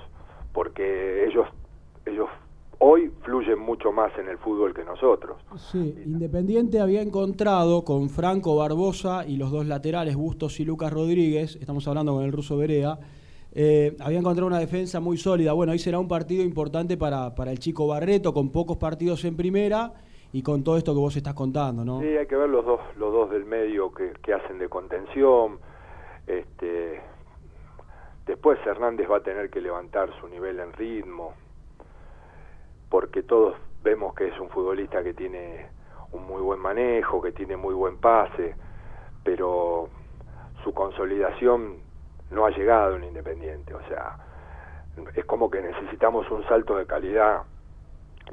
porque 0.54 1.26
ellos 1.26 1.48
ellos 2.06 2.30
hoy 2.80 3.12
fluyen 3.24 3.60
mucho 3.60 3.92
más 3.92 4.12
en 4.18 4.30
el 4.30 4.38
fútbol 4.38 4.74
que 4.74 4.84
nosotros. 4.84 5.38
Sí, 5.58 5.96
Independiente 6.06 6.80
había 6.80 7.02
encontrado 7.02 7.84
con 7.84 8.10
Franco 8.10 8.56
Barbosa 8.56 9.26
y 9.28 9.36
los 9.36 9.52
dos 9.52 9.66
laterales, 9.66 10.16
Bustos 10.16 10.60
y 10.60 10.66
Lucas 10.66 10.94
Rodríguez, 10.94 11.58
estamos 11.58 11.88
hablando 11.88 12.14
con 12.14 12.24
el 12.24 12.32
ruso 12.32 12.58
Berea, 12.58 12.98
eh, 13.52 13.98
había 14.00 14.20
encontrado 14.20 14.48
una 14.48 14.60
defensa 14.60 15.00
muy 15.00 15.18
sólida. 15.18 15.54
Bueno, 15.54 15.74
hoy 15.74 15.80
será 15.80 16.00
un 16.00 16.08
partido 16.08 16.44
importante 16.44 16.98
para, 16.98 17.36
para 17.36 17.52
el 17.52 17.60
chico 17.60 17.88
Barreto, 17.88 18.34
con 18.34 18.52
pocos 18.52 18.78
partidos 18.78 19.26
en 19.26 19.36
primera 19.36 19.92
y 20.32 20.44
con 20.44 20.64
todo 20.64 20.78
esto 20.78 20.94
que 20.94 21.00
vos 21.00 21.16
estás 21.16 21.34
contando, 21.34 21.84
¿no? 21.84 22.02
Sí, 22.02 22.08
hay 22.08 22.28
que 22.28 22.36
ver 22.36 22.50
los 22.50 22.66
dos, 22.66 22.80
los 22.98 23.12
dos 23.12 23.30
del 23.32 23.46
medio 23.46 23.92
que, 23.92 24.34
hacen 24.34 24.60
de 24.60 24.70
contención. 24.70 25.60
Este, 26.28 27.02
después 28.26 28.60
Hernández 28.66 29.10
va 29.10 29.18
a 29.18 29.24
tener 29.24 29.50
que 29.50 29.60
levantar 29.60 30.10
su 30.20 30.28
nivel 30.28 30.60
en 30.60 30.74
ritmo 30.74 31.34
porque 32.90 33.24
todos 33.24 33.56
vemos 33.84 34.14
que 34.14 34.28
es 34.28 34.40
un 34.40 34.50
futbolista 34.50 35.04
que 35.04 35.14
tiene 35.14 35.68
un 36.12 36.26
muy 36.26 36.42
buen 36.42 36.60
manejo, 36.60 37.22
que 37.22 37.32
tiene 37.32 37.56
muy 37.56 37.74
buen 37.74 37.98
pase, 37.98 38.56
pero 39.24 39.90
su 40.64 40.74
consolidación 40.74 41.78
no 42.32 42.46
ha 42.46 42.50
llegado 42.50 42.96
en 42.96 43.04
Independiente, 43.04 43.74
o 43.74 43.82
sea, 43.88 44.18
es 45.16 45.26
como 45.26 45.50
que 45.50 45.62
necesitamos 45.62 46.30
un 46.32 46.44
salto 46.48 46.76
de 46.76 46.86
calidad 46.86 47.44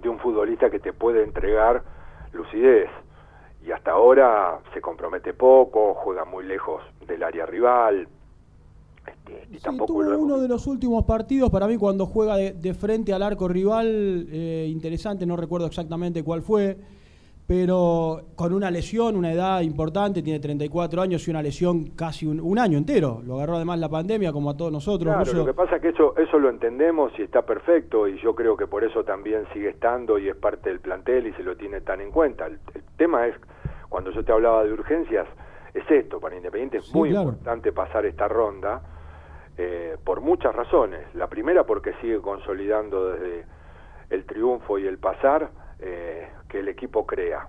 de 0.03 0.09
un 0.09 0.19
futbolista 0.19 0.71
que 0.71 0.79
te 0.79 0.93
puede 0.93 1.23
entregar 1.23 1.83
lucidez. 2.33 2.91
Y 3.65 3.73
hasta 3.73 3.93
ahora 3.93 4.61
se 4.73 4.81
compromete 4.81 5.35
poco, 5.35 5.95
juega 5.95 6.25
muy 6.25 6.45
lejos 6.45 6.83
del 7.07 7.23
área 7.23 7.47
rival, 7.47 8.09
este, 9.07 9.59
tuvo 9.87 10.19
uno 10.19 10.38
de 10.38 10.49
los 10.49 10.67
últimos 10.67 11.05
partidos 11.05 11.50
para 11.50 11.67
mí 11.67 11.76
cuando 11.76 12.07
juega 12.07 12.37
de, 12.37 12.75
frente 12.75 13.12
al 13.12 13.23
arco 13.23 13.49
rival, 13.49 14.26
eh, 14.31 14.67
interesante, 14.69 15.26
no 15.26 15.37
recuerdo 15.37 15.67
exactamente 15.67 16.23
cuál 16.23 16.43
fue, 16.43 16.76
pero 17.47 18.23
con 18.35 18.53
una 18.53 18.71
lesión, 18.71 19.17
una 19.17 19.33
edad 19.33 19.61
importante, 19.61 20.21
tiene 20.21 20.41
34 20.41 21.00
años 21.00 21.26
y 21.26 21.31
una 21.31 21.43
lesión 21.43 21.91
casi 21.91 22.26
un, 22.26 22.59
año 22.59 22.76
entero. 22.76 23.23
Lo 23.25 23.37
agarró 23.37 23.57
además 23.57 23.79
la 23.79 23.88
pandemia, 23.88 24.33
como 24.33 24.50
a 24.50 24.57
todos 24.57 24.73
nosotros. 24.73 25.15
Claro, 25.15 25.33
lo 25.33 25.47
que 25.47 25.55
pasa 25.55 25.76
es 25.76 25.83
que 25.83 25.88
eso, 25.91 26.17
eso 26.17 26.38
lo 26.38 26.50
entendemos 26.50 27.12
y 27.19 27.23
está 27.23 27.43
perfecto, 27.43 28.09
y 28.09 28.19
yo 28.19 28.35
creo 28.35 28.57
que 28.57 28.67
por 28.67 28.83
eso 28.83 29.05
también 29.05 29.45
sigue 29.53 29.69
estando 29.69 30.19
y 30.19 30.29
es 30.29 30.37
parte 30.37 30.71
del 30.71 30.81
plantel 30.81 31.29
y 31.29 31.33
se 31.35 31.45
lo 31.45 31.57
tiene 31.57 31.81
tan 31.83 32.00
en 32.00 32.11
cuenta. 32.11 32.47
El, 32.47 32.59
tema 32.97 33.26
es, 33.29 33.37
cuando 33.88 34.11
yo 34.11 34.25
te 34.25 34.33
hablaba 34.33 34.65
de 34.65 34.73
urgencias, 34.73 35.29
es 35.73 35.88
esto, 35.88 36.19
para 36.19 36.35
Independiente 36.35 36.79
es 36.79 36.93
muy 36.95 37.11
importante 37.11 37.71
pasar 37.71 38.07
esta 38.07 38.26
ronda 38.26 38.83
eh, 39.57 39.97
por 40.03 40.21
muchas 40.21 40.55
razones. 40.55 41.15
La 41.15 41.29
primera 41.29 41.65
porque 41.65 41.93
sigue 42.00 42.21
consolidando 42.21 43.12
desde 43.12 43.45
el 44.11 44.25
triunfo 44.25 44.79
y 44.79 44.87
el 44.87 44.99
pasar 44.99 45.50
eh, 45.79 46.26
que 46.49 46.61
el 46.61 46.69
equipo 46.69 47.07
crea. 47.07 47.49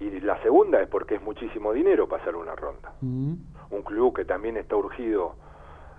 Y 0.00 0.20
la 0.20 0.40
segunda 0.42 0.80
es 0.80 0.88
porque 0.88 1.16
es 1.16 1.22
muchísimo 1.22 1.72
dinero 1.72 2.08
pasar 2.08 2.36
una 2.36 2.54
ronda. 2.54 2.92
Mm. 3.00 3.34
Un 3.70 3.82
club 3.82 4.16
que 4.16 4.24
también 4.24 4.56
está 4.56 4.76
urgido 4.76 5.36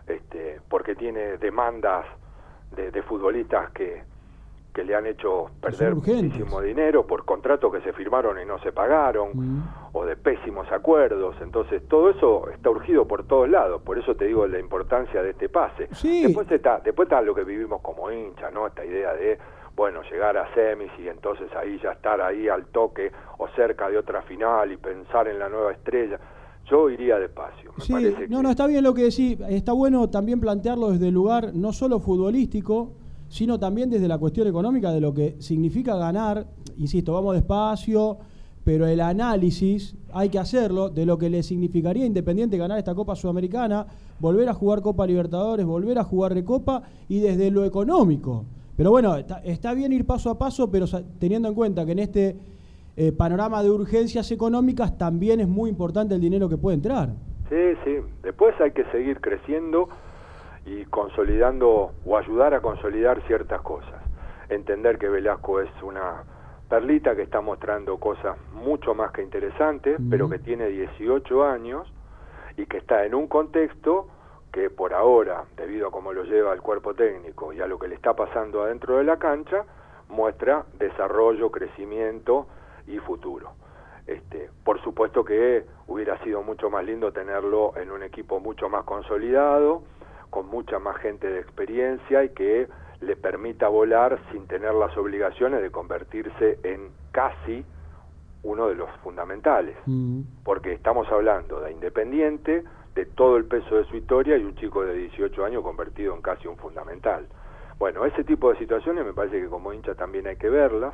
este, 0.07 0.59
porque 0.69 0.95
tiene 0.95 1.37
demandas 1.37 2.05
de 2.75 3.01
futbolistas 3.03 3.71
que, 3.71 4.03
que 4.75 4.83
le 4.83 4.93
han 4.93 5.05
hecho 5.05 5.49
perder 5.61 5.95
muchísimo 5.95 6.59
dinero 6.59 7.07
por 7.07 7.23
contratos 7.23 7.71
que 7.71 7.79
se 7.79 7.93
firmaron 7.93 8.37
y 8.41 8.45
no 8.45 8.59
se 8.59 8.73
pagaron, 8.73 9.29
mm. 9.33 9.63
o 9.93 10.05
de 10.05 10.17
pésimos 10.17 10.69
acuerdos. 10.69 11.37
Entonces, 11.41 11.87
todo 11.87 12.09
eso 12.09 12.49
está 12.49 12.69
urgido 12.69 13.07
por 13.07 13.25
todos 13.25 13.49
lados. 13.49 13.81
Por 13.81 13.97
eso 13.97 14.15
te 14.15 14.25
digo 14.25 14.45
la 14.45 14.59
importancia 14.59 15.23
de 15.23 15.29
este 15.29 15.47
pase. 15.47 15.87
Después, 16.03 16.51
está, 16.51 16.81
después 16.83 17.07
está 17.07 17.21
lo 17.21 17.33
que 17.33 17.45
vivimos 17.45 17.81
como 17.81 18.11
hincha, 18.11 18.51
¿no? 18.51 18.67
Esta 18.67 18.83
idea 18.83 19.13
de, 19.13 19.39
bueno, 19.75 20.01
llegar 20.09 20.37
a 20.37 20.53
semis 20.53 20.91
y 20.99 21.07
entonces 21.07 21.47
ahí 21.55 21.79
ya 21.83 21.91
estar 21.91 22.21
ahí 22.21 22.47
al 22.47 22.65
toque 22.67 23.11
o 23.37 23.47
cerca 23.49 23.89
de 23.89 23.97
otra 23.97 24.21
final 24.21 24.71
y 24.71 24.77
pensar 24.77 25.27
en 25.27 25.39
la 25.39 25.49
nueva 25.49 25.73
estrella. 25.73 26.19
Yo 26.69 26.89
iría 26.89 27.19
despacio. 27.19 27.71
sí, 27.79 27.93
no, 28.29 28.41
no, 28.41 28.49
está 28.49 28.65
bien 28.65 28.83
lo 28.83 28.93
que 28.93 29.03
decís. 29.03 29.37
Está 29.49 29.73
bueno 29.73 30.09
también 30.09 30.39
plantearlo 30.39 30.91
desde 30.91 31.09
el 31.09 31.13
lugar 31.13 31.51
no 31.53 31.73
solo 31.73 31.99
futbolístico, 31.99 32.93
sino 33.27 33.59
también 33.59 33.89
desde 33.89 34.07
la 34.07 34.17
cuestión 34.17 34.47
económica 34.47 34.91
de 34.91 35.01
lo 35.01 35.13
que 35.13 35.35
significa 35.39 35.95
ganar, 35.95 36.47
insisto, 36.77 37.13
vamos 37.13 37.35
despacio, 37.35 38.17
pero 38.63 38.87
el 38.87 38.99
análisis 38.99 39.95
hay 40.11 40.29
que 40.29 40.39
hacerlo 40.39 40.89
de 40.89 41.05
lo 41.05 41.19
que 41.19 41.29
le 41.29 41.43
significaría 41.43 42.05
Independiente 42.05 42.57
ganar 42.57 42.79
esta 42.79 42.95
Copa 42.95 43.15
Sudamericana, 43.15 43.85
volver 44.19 44.49
a 44.49 44.53
jugar 44.53 44.81
Copa 44.81 45.05
Libertadores, 45.05 45.65
volver 45.65 45.99
a 45.99 46.03
jugar 46.03 46.33
Recopa 46.33 46.81
y 47.07 47.19
desde 47.19 47.51
lo 47.51 47.63
económico. 47.63 48.45
Pero 48.77 48.91
bueno, 48.91 49.15
está, 49.15 49.73
bien 49.73 49.93
ir 49.93 50.05
paso 50.05 50.29
a 50.29 50.37
paso, 50.37 50.69
pero 50.69 50.85
teniendo 51.19 51.47
en 51.47 51.55
cuenta 51.55 51.85
que 51.85 51.93
en 51.93 51.99
este 51.99 52.35
eh, 52.97 53.11
panorama 53.11 53.63
de 53.63 53.69
urgencias 53.69 54.29
económicas 54.31 54.97
también 54.97 55.39
es 55.39 55.47
muy 55.47 55.69
importante 55.69 56.15
el 56.15 56.21
dinero 56.21 56.49
que 56.49 56.57
puede 56.57 56.75
entrar. 56.75 57.09
Sí, 57.49 57.77
sí. 57.83 57.97
Después 58.21 58.59
hay 58.59 58.71
que 58.71 58.83
seguir 58.91 59.21
creciendo 59.21 59.87
y 60.65 60.83
consolidando 60.85 61.91
o 62.05 62.17
ayudar 62.17 62.53
a 62.53 62.61
consolidar 62.61 63.21
ciertas 63.27 63.61
cosas. 63.61 64.01
Entender 64.49 64.97
que 64.97 65.07
Velasco 65.07 65.61
es 65.61 65.69
una 65.81 66.23
perlita 66.69 67.15
que 67.15 67.21
está 67.21 67.41
mostrando 67.41 67.97
cosas 67.97 68.37
mucho 68.53 68.95
más 68.95 69.11
que 69.11 69.21
interesantes, 69.21 69.97
pero 70.09 70.29
que 70.29 70.39
tiene 70.39 70.67
18 70.67 71.45
años 71.45 71.87
y 72.57 72.65
que 72.65 72.77
está 72.77 73.05
en 73.05 73.13
un 73.13 73.27
contexto 73.27 74.07
que 74.55 74.69
por 74.69 74.93
ahora, 74.93 75.43
debido 75.57 75.89
a 75.89 75.91
cómo 75.91 76.13
lo 76.13 76.23
lleva 76.23 76.53
el 76.53 76.61
cuerpo 76.61 76.93
técnico 76.93 77.51
y 77.51 77.59
a 77.59 77.67
lo 77.67 77.77
que 77.77 77.89
le 77.89 77.95
está 77.95 78.15
pasando 78.15 78.63
adentro 78.63 78.99
de 78.99 79.03
la 79.03 79.17
cancha, 79.17 79.65
muestra 80.07 80.63
desarrollo, 80.79 81.51
crecimiento 81.51 82.47
y 82.87 82.97
futuro. 82.99 83.51
Este, 84.07 84.49
por 84.63 84.81
supuesto 84.81 85.25
que 85.25 85.65
hubiera 85.87 86.17
sido 86.23 86.41
mucho 86.41 86.69
más 86.69 86.85
lindo 86.85 87.11
tenerlo 87.11 87.73
en 87.75 87.91
un 87.91 88.01
equipo 88.01 88.39
mucho 88.39 88.69
más 88.69 88.85
consolidado, 88.85 89.83
con 90.29 90.47
mucha 90.47 90.79
más 90.79 90.95
gente 91.01 91.27
de 91.29 91.41
experiencia 91.41 92.23
y 92.23 92.29
que 92.29 92.69
le 93.01 93.17
permita 93.17 93.67
volar 93.67 94.21
sin 94.31 94.47
tener 94.47 94.73
las 94.73 94.95
obligaciones 94.95 95.61
de 95.63 95.69
convertirse 95.69 96.59
en 96.63 96.91
casi 97.11 97.65
uno 98.43 98.69
de 98.69 98.75
los 98.75 98.89
fundamentales, 99.03 99.75
mm. 99.85 100.21
porque 100.45 100.71
estamos 100.71 101.11
hablando 101.11 101.59
de 101.59 101.73
Independiente, 101.73 102.63
de 102.95 103.05
todo 103.05 103.37
el 103.37 103.45
peso 103.45 103.75
de 103.75 103.83
su 103.85 103.97
historia 103.97 104.37
y 104.37 104.43
un 104.43 104.55
chico 104.55 104.83
de 104.83 104.93
18 104.93 105.45
años 105.45 105.63
convertido 105.63 106.15
en 106.15 106.21
casi 106.21 106.47
un 106.47 106.57
fundamental. 106.57 107.27
Bueno, 107.77 108.05
ese 108.05 108.23
tipo 108.23 108.51
de 108.51 108.57
situaciones 108.57 109.05
me 109.05 109.13
parece 109.13 109.41
que 109.41 109.47
como 109.47 109.73
hincha 109.73 109.95
también 109.95 110.27
hay 110.27 110.37
que 110.37 110.49
verlas 110.49 110.93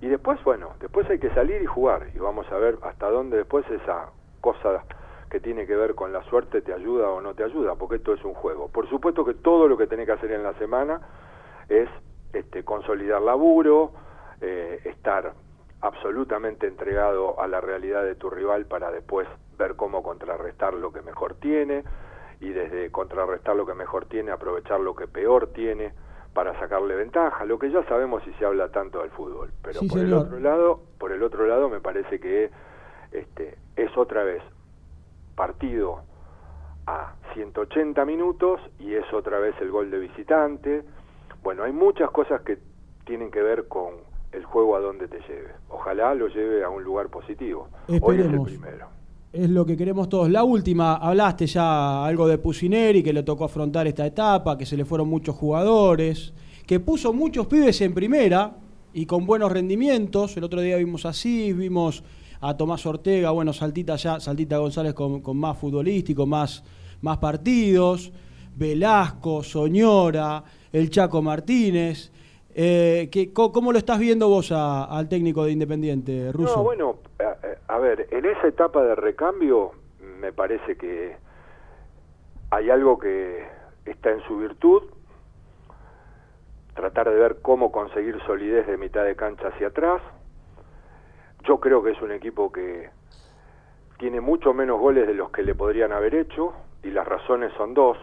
y 0.00 0.08
después, 0.08 0.42
bueno, 0.44 0.74
después 0.80 1.08
hay 1.10 1.18
que 1.18 1.30
salir 1.30 1.60
y 1.60 1.66
jugar 1.66 2.08
y 2.14 2.18
vamos 2.18 2.50
a 2.50 2.56
ver 2.56 2.78
hasta 2.82 3.10
dónde 3.10 3.36
después 3.36 3.64
esa 3.70 4.10
cosa 4.40 4.84
que 5.30 5.40
tiene 5.40 5.66
que 5.66 5.76
ver 5.76 5.94
con 5.94 6.12
la 6.12 6.22
suerte 6.24 6.62
te 6.62 6.72
ayuda 6.72 7.10
o 7.10 7.20
no 7.20 7.34
te 7.34 7.44
ayuda, 7.44 7.74
porque 7.74 7.96
esto 7.96 8.14
es 8.14 8.24
un 8.24 8.34
juego. 8.34 8.68
Por 8.68 8.88
supuesto 8.88 9.24
que 9.24 9.34
todo 9.34 9.68
lo 9.68 9.76
que 9.76 9.86
tenés 9.86 10.06
que 10.06 10.12
hacer 10.12 10.32
en 10.32 10.42
la 10.42 10.54
semana 10.54 11.00
es 11.68 11.88
este, 12.32 12.64
consolidar 12.64 13.20
laburo, 13.20 13.92
eh, 14.40 14.80
estar 14.84 15.34
absolutamente 15.80 16.66
entregado 16.66 17.40
a 17.40 17.46
la 17.46 17.60
realidad 17.60 18.04
de 18.04 18.14
tu 18.14 18.30
rival 18.30 18.66
para 18.66 18.90
después 18.90 19.26
ver 19.56 19.76
cómo 19.76 20.02
contrarrestar 20.02 20.74
lo 20.74 20.92
que 20.92 21.02
mejor 21.02 21.34
tiene 21.34 21.84
y 22.40 22.50
desde 22.50 22.90
contrarrestar 22.90 23.56
lo 23.56 23.66
que 23.66 23.74
mejor 23.74 24.06
tiene 24.06 24.30
aprovechar 24.30 24.80
lo 24.80 24.94
que 24.94 25.06
peor 25.06 25.48
tiene 25.48 25.92
para 26.34 26.58
sacarle 26.58 26.94
ventaja, 26.96 27.46
lo 27.46 27.58
que 27.58 27.70
ya 27.70 27.82
sabemos 27.84 28.22
si 28.24 28.32
se 28.34 28.44
habla 28.44 28.68
tanto 28.68 29.00
del 29.00 29.10
fútbol, 29.10 29.50
pero 29.62 29.80
por 29.88 29.98
el 29.98 30.12
otro 30.12 30.38
lado, 30.38 30.80
por 30.98 31.12
el 31.12 31.22
otro 31.22 31.46
lado 31.46 31.70
me 31.70 31.80
parece 31.80 32.20
que 32.20 32.50
este 33.12 33.56
es 33.76 33.96
otra 33.96 34.22
vez 34.22 34.42
partido 35.34 36.02
a 36.86 37.14
180 37.32 38.04
minutos 38.04 38.60
y 38.78 38.94
es 38.94 39.10
otra 39.12 39.38
vez 39.38 39.54
el 39.60 39.70
gol 39.70 39.90
de 39.90 39.98
visitante, 39.98 40.82
Bueno, 41.42 41.62
hay 41.62 41.72
muchas 41.72 42.10
cosas 42.10 42.42
que 42.42 42.58
tienen 43.04 43.30
que 43.30 43.40
ver 43.40 43.68
con 43.68 43.94
el 44.32 44.44
juego 44.44 44.76
a 44.76 44.80
donde 44.80 45.08
te 45.08 45.20
lleve. 45.20 45.52
Ojalá 45.68 46.14
lo 46.14 46.28
lleve 46.28 46.64
a 46.64 46.68
un 46.68 46.82
lugar 46.82 47.08
positivo. 47.08 47.68
Hoy 48.02 48.20
es 48.20 48.26
el 48.26 48.42
primero. 48.42 48.88
Es 49.32 49.50
lo 49.50 49.66
que 49.66 49.76
queremos 49.76 50.08
todos. 50.08 50.30
La 50.30 50.44
última, 50.44 50.94
hablaste 50.94 51.46
ya 51.46 52.06
algo 52.06 52.26
de 52.26 52.38
Pusineri, 52.38 53.02
que 53.02 53.12
le 53.12 53.22
tocó 53.22 53.44
afrontar 53.44 53.86
esta 53.86 54.06
etapa, 54.06 54.56
que 54.56 54.64
se 54.64 54.76
le 54.76 54.84
fueron 54.84 55.08
muchos 55.08 55.36
jugadores, 55.36 56.32
que 56.66 56.80
puso 56.80 57.12
muchos 57.12 57.46
pibes 57.46 57.80
en 57.80 57.92
primera 57.92 58.56
y 58.94 59.04
con 59.04 59.26
buenos 59.26 59.52
rendimientos. 59.52 60.36
El 60.36 60.44
otro 60.44 60.60
día 60.60 60.76
vimos 60.76 61.04
así, 61.04 61.52
vimos 61.52 62.02
a 62.40 62.56
Tomás 62.56 62.86
Ortega, 62.86 63.30
bueno, 63.30 63.52
Saltita 63.52 63.96
ya, 63.96 64.20
Saltita 64.20 64.58
González 64.58 64.94
con, 64.94 65.36
más 65.36 65.58
futbolístico, 65.58 66.26
más, 66.26 66.62
más 67.00 67.18
partidos, 67.18 68.12
Velasco, 68.54 69.42
Soñora, 69.42 70.44
el 70.72 70.88
Chaco 70.88 71.20
Martínez. 71.20 72.10
Eh, 72.58 73.10
¿Cómo 73.34 73.70
lo 73.70 73.76
estás 73.76 73.98
viendo 73.98 74.30
vos 74.30 74.50
al 74.50 75.10
técnico 75.10 75.44
de 75.44 75.52
Independiente, 75.52 76.32
Russo? 76.32 76.56
No, 76.56 76.62
bueno, 76.62 76.96
a, 77.68 77.78
ver, 77.78 78.08
en 78.10 78.24
esa 78.24 78.46
etapa 78.46 78.82
de 78.82 78.94
recambio 78.94 79.72
me 80.18 80.32
parece 80.32 80.78
que 80.78 81.18
hay 82.48 82.70
algo 82.70 82.98
que 82.98 83.46
está 83.84 84.10
en 84.10 84.22
su 84.22 84.38
virtud, 84.38 84.84
tratar 86.74 87.10
de 87.10 87.16
ver 87.16 87.42
cómo 87.42 87.70
conseguir 87.70 88.18
solidez 88.24 88.66
de 88.66 88.78
mitad 88.78 89.04
de 89.04 89.16
cancha 89.16 89.48
hacia 89.48 89.66
atrás. 89.66 90.00
Yo 91.44 91.60
creo 91.60 91.82
que 91.82 91.90
es 91.90 92.00
un 92.00 92.12
equipo 92.12 92.50
que 92.50 92.88
tiene 93.98 94.22
mucho 94.22 94.54
menos 94.54 94.80
goles 94.80 95.06
de 95.06 95.12
los 95.12 95.30
que 95.30 95.42
le 95.42 95.54
podrían 95.54 95.92
haber 95.92 96.14
hecho 96.14 96.54
y 96.82 96.88
las 96.90 97.06
razones 97.06 97.52
son 97.58 97.74
dos, 97.74 97.98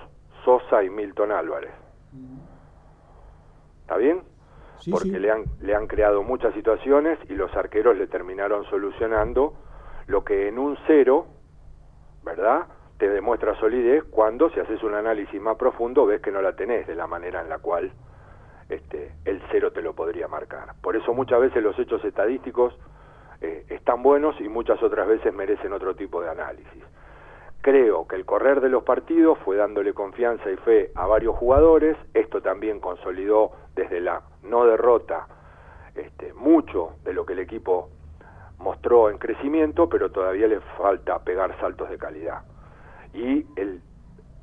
Sosa 0.46 0.84
y 0.84 0.92
Milton 0.92 1.32
Álvarez. 1.32 1.72
¿Está 3.82 3.98
bien? 3.98 4.33
Porque 4.92 5.20
Le, 5.20 5.32
han, 5.32 5.46
le 5.62 5.76
han 5.76 5.88
creado 5.88 6.24
muchas 6.24 6.54
situaciones 6.54 7.18
y 7.30 7.34
los 7.34 7.56
arqueros 7.56 7.98
le 7.98 8.08
terminaron 8.08 8.66
solucionando 8.66 9.54
lo 10.08 10.24
que 10.24 10.48
en 10.48 10.60
un 10.60 10.78
cero, 10.88 11.28
¿verdad? 12.24 12.68
Te 12.98 13.10
demuestra 13.10 13.56
solidez 13.60 14.04
cuando 14.06 14.50
si 14.50 14.60
haces 14.60 14.84
un 14.84 14.94
análisis 14.94 15.40
más 15.42 15.58
profundo 15.58 16.06
ves 16.06 16.22
que 16.22 16.32
no 16.32 16.42
la 16.42 16.56
tenés 16.56 16.88
de 16.88 16.96
la 16.96 17.08
manera 17.08 17.42
en 17.42 17.50
la 17.50 17.60
cual 17.60 17.92
este, 18.70 19.12
el 19.26 19.42
cero 19.52 19.72
te 19.72 19.82
lo 19.82 19.94
podría 19.94 20.28
marcar. 20.28 20.74
Por 20.82 20.96
eso 20.96 21.14
muchas 21.14 21.40
veces 21.40 21.64
los 21.64 21.78
hechos 21.80 22.04
estadísticos 22.04 22.78
eh, 23.42 23.66
están 23.70 24.04
buenos 24.04 24.40
y 24.40 24.48
muchas 24.48 24.82
otras 24.82 25.08
veces 25.08 25.34
merecen 25.34 25.74
otro 25.74 25.96
tipo 25.96 26.22
de 26.22 26.30
análisis. 26.30 26.84
Creo 27.64 28.06
que 28.10 28.18
el 28.18 28.26
correr 28.26 28.60
de 28.60 28.68
los 28.68 28.84
partidos 28.84 29.38
fue 29.40 29.56
dándole 29.56 29.94
confianza 29.94 30.52
y 30.52 30.58
fe 30.58 30.92
a 30.96 31.08
varios 31.08 31.34
jugadores, 31.38 31.96
esto 32.14 32.42
también 32.42 32.82
consolidó 32.82 33.52
desde 33.74 34.02
la 34.02 34.22
no 34.44 34.66
derrota 34.66 35.28
este, 35.96 36.34
mucho 36.34 36.98
de 37.06 37.14
lo 37.14 37.26
que 37.26 37.32
el 37.32 37.40
equipo 37.40 37.88
mostró 38.60 39.10
en 39.10 39.18
crecimiento, 39.18 39.88
pero 39.88 40.12
todavía 40.12 40.48
le 40.48 40.60
falta 40.78 41.20
pegar 41.20 41.58
saltos 41.62 41.90
de 41.90 41.98
calidad. 41.98 42.42
Y 43.14 43.46
el, 43.56 43.80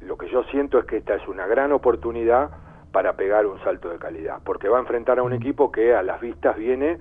lo 0.00 0.16
que 0.16 0.30
yo 0.30 0.42
siento 0.44 0.78
es 0.78 0.86
que 0.86 0.96
esta 0.96 1.16
es 1.16 1.28
una 1.28 1.46
gran 1.46 1.72
oportunidad 1.72 2.48
para 2.90 3.16
pegar 3.16 3.44
un 3.44 3.62
salto 3.62 3.90
de 3.90 3.98
calidad, 3.98 4.38
porque 4.46 4.70
va 4.70 4.78
a 4.78 4.80
enfrentar 4.80 5.18
a 5.18 5.22
un 5.22 5.34
equipo 5.34 5.70
que 5.70 5.94
a 5.94 6.02
las 6.02 6.22
vistas 6.22 6.56
viene 6.56 6.98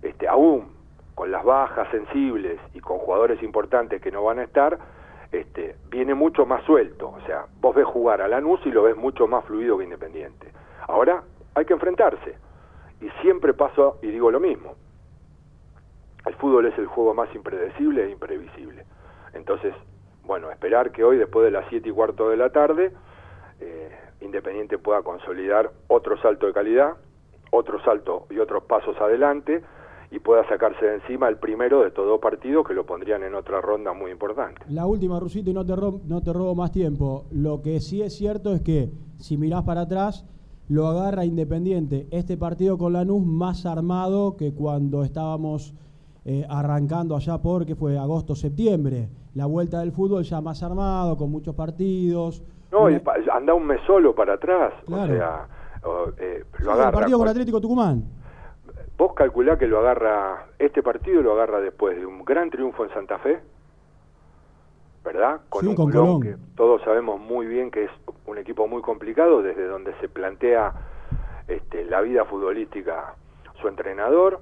este, 0.00 0.28
aún 0.28 0.72
con 1.14 1.30
las 1.30 1.44
bajas 1.44 1.88
sensibles 1.90 2.58
y 2.72 2.80
con 2.80 2.96
jugadores 2.96 3.42
importantes 3.42 4.00
que 4.00 4.10
no 4.10 4.24
van 4.24 4.38
a 4.38 4.44
estar, 4.44 4.78
este, 5.32 5.76
viene 5.90 6.14
mucho 6.14 6.46
más 6.46 6.64
suelto. 6.64 7.08
O 7.10 7.20
sea, 7.26 7.46
vos 7.60 7.74
ves 7.74 7.86
jugar 7.86 8.22
a 8.22 8.28
Lanús 8.28 8.60
y 8.64 8.70
lo 8.70 8.82
ves 8.82 8.96
mucho 8.96 9.26
más 9.26 9.44
fluido 9.44 9.78
que 9.78 9.84
Independiente. 9.84 10.52
Ahora 10.86 11.22
hay 11.54 11.64
que 11.64 11.74
enfrentarse. 11.74 12.36
Y 13.00 13.08
siempre 13.22 13.54
paso 13.54 13.98
y 14.02 14.08
digo 14.08 14.30
lo 14.30 14.40
mismo. 14.40 14.74
El 16.26 16.34
fútbol 16.34 16.66
es 16.66 16.76
el 16.78 16.86
juego 16.86 17.14
más 17.14 17.32
impredecible 17.34 18.04
e 18.04 18.10
imprevisible. 18.10 18.84
Entonces, 19.34 19.74
bueno, 20.24 20.50
esperar 20.50 20.90
que 20.90 21.04
hoy, 21.04 21.16
después 21.16 21.44
de 21.44 21.50
las 21.50 21.66
7 21.68 21.88
y 21.88 21.92
cuarto 21.92 22.28
de 22.28 22.36
la 22.36 22.50
tarde, 22.50 22.92
eh, 23.60 23.96
Independiente 24.20 24.78
pueda 24.78 25.02
consolidar 25.02 25.70
otro 25.86 26.20
salto 26.20 26.46
de 26.46 26.52
calidad, 26.52 26.96
otro 27.50 27.80
salto 27.82 28.26
y 28.30 28.38
otros 28.40 28.64
pasos 28.64 29.00
adelante 29.00 29.62
y 30.10 30.18
pueda 30.20 30.46
sacarse 30.48 30.84
de 30.84 30.94
encima 30.96 31.28
el 31.28 31.36
primero 31.36 31.82
de 31.82 31.90
todo 31.90 32.18
partido 32.18 32.64
que 32.64 32.74
lo 32.74 32.86
pondrían 32.86 33.22
en 33.22 33.34
otra 33.34 33.60
ronda 33.60 33.92
muy 33.92 34.10
importante. 34.10 34.62
La 34.68 34.86
última, 34.86 35.20
Rusito, 35.20 35.50
y 35.50 35.54
no 35.54 35.66
te, 35.66 35.76
robo, 35.76 36.00
no 36.06 36.22
te 36.22 36.32
robo 36.32 36.54
más 36.54 36.72
tiempo. 36.72 37.26
Lo 37.30 37.60
que 37.60 37.80
sí 37.80 38.02
es 38.02 38.16
cierto 38.16 38.54
es 38.54 38.62
que 38.62 38.90
si 39.18 39.36
mirás 39.36 39.64
para 39.64 39.82
atrás, 39.82 40.24
lo 40.68 40.86
agarra 40.86 41.24
Independiente. 41.24 42.06
Este 42.10 42.36
partido 42.36 42.78
con 42.78 42.94
Lanús 42.94 43.24
más 43.26 43.66
armado 43.66 44.36
que 44.36 44.54
cuando 44.54 45.02
estábamos 45.02 45.74
eh, 46.24 46.46
arrancando 46.48 47.16
allá 47.16 47.38
por, 47.38 47.66
que 47.66 47.74
fue 47.74 47.98
agosto, 47.98 48.34
septiembre. 48.34 49.08
La 49.34 49.46
vuelta 49.46 49.80
del 49.80 49.92
fútbol 49.92 50.24
ya 50.24 50.40
más 50.40 50.62
armado, 50.62 51.16
con 51.16 51.30
muchos 51.30 51.54
partidos. 51.54 52.42
No, 52.70 52.86
anda 53.32 53.54
un 53.54 53.66
mes 53.66 53.80
solo 53.86 54.14
para 54.14 54.34
atrás. 54.34 54.74
O 54.86 55.06
sea, 55.06 55.48
eh, 56.18 56.44
lo 56.58 56.72
agarra. 56.72 56.88
El 56.88 56.94
partido 56.94 57.18
con 57.18 57.28
Atlético 57.28 57.60
Tucumán. 57.60 58.04
Vos 58.98 59.14
calculá 59.14 59.56
que 59.56 59.68
lo 59.68 59.78
agarra, 59.78 60.46
este 60.58 60.82
partido 60.82 61.22
lo 61.22 61.32
agarra 61.34 61.60
después 61.60 61.96
de 61.96 62.04
un 62.04 62.24
gran 62.24 62.50
triunfo 62.50 62.82
en 62.84 62.90
Santa 62.90 63.18
Fe, 63.18 63.38
¿verdad? 65.04 65.42
Con 65.48 65.68
un 65.68 65.76
con 65.76 66.20
que 66.20 66.34
todos 66.56 66.82
sabemos 66.82 67.20
muy 67.20 67.46
bien 67.46 67.70
que 67.70 67.84
es 67.84 67.90
un 68.26 68.38
equipo 68.38 68.66
muy 68.66 68.82
complicado 68.82 69.40
desde 69.40 69.66
donde 69.66 69.94
se 70.00 70.08
plantea 70.08 70.74
este, 71.46 71.84
la 71.84 72.00
vida 72.00 72.24
futbolística 72.24 73.14
su 73.60 73.68
entrenador, 73.68 74.40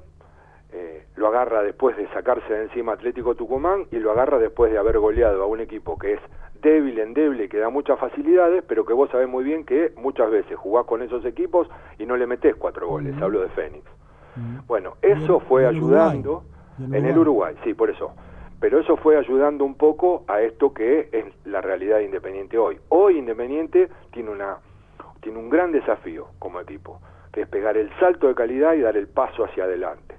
eh, 0.73 1.05
lo 1.17 1.29
agarra 1.29 1.63
después 1.63 1.95
de 1.99 2.09
sacarse 2.09 2.51
de 2.51 2.63
encima 2.65 2.95
Atlético 2.95 3.35
Tucumán 3.35 3.85
y 3.93 3.99
lo 3.99 4.11
agarra 4.13 4.39
después 4.39 4.73
de 4.73 4.79
haber 4.79 4.99
goleado 4.99 5.43
a 5.43 5.47
un 5.47 5.61
equipo 5.61 5.99
que 5.99 6.15
es 6.15 6.21
débil, 6.63 6.99
endeble, 6.99 7.51
que 7.51 7.59
da 7.59 7.69
muchas 7.69 7.99
facilidades, 7.99 8.65
pero 8.67 8.87
que 8.87 8.95
vos 8.95 9.11
sabés 9.11 9.29
muy 9.29 9.45
bien 9.45 9.67
que 9.67 9.93
muchas 9.97 10.31
veces 10.31 10.57
jugás 10.57 10.87
con 10.87 11.03
esos 11.03 11.27
equipos 11.27 11.69
y 11.99 12.07
no 12.07 12.17
le 12.17 12.27
metés 12.27 12.57
cuatro 12.57 12.89
goles, 12.89 13.15
hablo 13.21 13.43
de 13.43 13.51
Fénix. 13.51 13.85
Bueno, 14.67 14.95
eso 15.03 15.41
fue 15.41 15.67
ayudando 15.67 16.45
en 16.79 17.07
el 17.07 17.19
Uruguay, 17.19 17.55
sí, 17.65 17.75
por 17.75 17.91
eso. 17.91 18.13
Pero 18.61 18.81
eso 18.81 18.97
fue 18.97 19.17
ayudando 19.17 19.65
un 19.65 19.75
poco 19.75 20.25
a 20.29 20.41
esto 20.41 20.73
que 20.73 21.09
es 21.13 21.25
la 21.45 21.61
realidad 21.61 21.99
de 21.99 22.05
Independiente 22.05 22.59
hoy. 22.59 22.79
Hoy 22.89 23.19
Independiente 23.19 23.89
tiene 24.13 24.31
una 24.31 24.59
tiene 25.21 25.39
un 25.41 25.51
gran 25.51 25.73
desafío 25.73 26.29
como 26.39 26.61
equipo, 26.61 27.01
que 27.33 27.43
es 27.43 27.49
pegar 27.49 27.77
el 27.77 27.91
salto 27.99 28.29
de 28.29 28.35
calidad 28.35 28.75
y 28.75 28.81
dar 28.81 28.97
el 28.97 29.09
paso 29.09 29.45
hacia 29.45 29.65
adelante. 29.65 30.15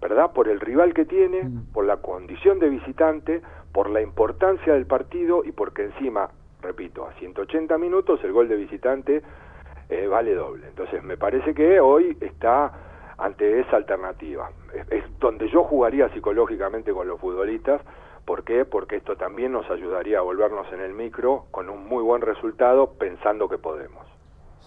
¿Verdad? 0.00 0.32
Por 0.32 0.48
el 0.48 0.60
rival 0.60 0.94
que 0.94 1.04
tiene, 1.04 1.44
mm. 1.44 1.72
por 1.72 1.84
la 1.84 1.98
condición 1.98 2.58
de 2.58 2.68
visitante, 2.68 3.40
por 3.72 3.88
la 3.90 4.00
importancia 4.00 4.74
del 4.74 4.86
partido 4.86 5.44
y 5.44 5.52
porque 5.52 5.84
encima, 5.84 6.30
repito, 6.60 7.06
a 7.06 7.12
180 7.14 7.78
minutos 7.78 8.18
el 8.24 8.32
gol 8.32 8.48
de 8.48 8.56
visitante 8.56 9.22
eh, 9.88 10.06
vale 10.06 10.34
doble. 10.34 10.66
Entonces 10.68 11.02
me 11.02 11.16
parece 11.16 11.54
que 11.54 11.80
hoy 11.80 12.16
está 12.20 12.72
ante 13.18 13.60
esa 13.60 13.76
alternativa. 13.76 14.50
Es, 14.90 15.04
donde 15.20 15.50
yo 15.50 15.64
jugaría 15.64 16.08
psicológicamente 16.14 16.92
con 16.92 17.06
los 17.08 17.20
futbolistas. 17.20 17.82
¿Por 18.24 18.44
qué? 18.44 18.64
Porque 18.64 18.96
esto 18.96 19.16
también 19.16 19.52
nos 19.52 19.68
ayudaría 19.70 20.18
a 20.18 20.22
volvernos 20.22 20.66
en 20.72 20.80
el 20.80 20.94
micro 20.94 21.46
con 21.50 21.68
un 21.68 21.86
muy 21.86 22.02
buen 22.02 22.22
resultado 22.22 22.92
pensando 22.98 23.48
que 23.48 23.58
podemos. 23.58 24.06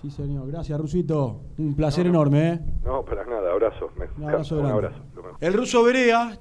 Sí, 0.02 0.10
señor. 0.10 0.48
Gracias, 0.48 0.80
Rusito. 0.80 1.42
Un 1.60 1.76
placer 1.76 2.08
enorme. 2.08 2.54
¿eh? 2.54 2.60
No, 2.84 3.04
para 3.06 3.24
nada. 3.24 3.52
Abrazo. 3.52 3.92
un 4.18 4.24
abrazo. 4.24 4.60
Un 4.60 4.66
abrazo. 4.66 5.02
El 5.40 5.54
ruso 5.54 5.84
Berea 5.84 6.38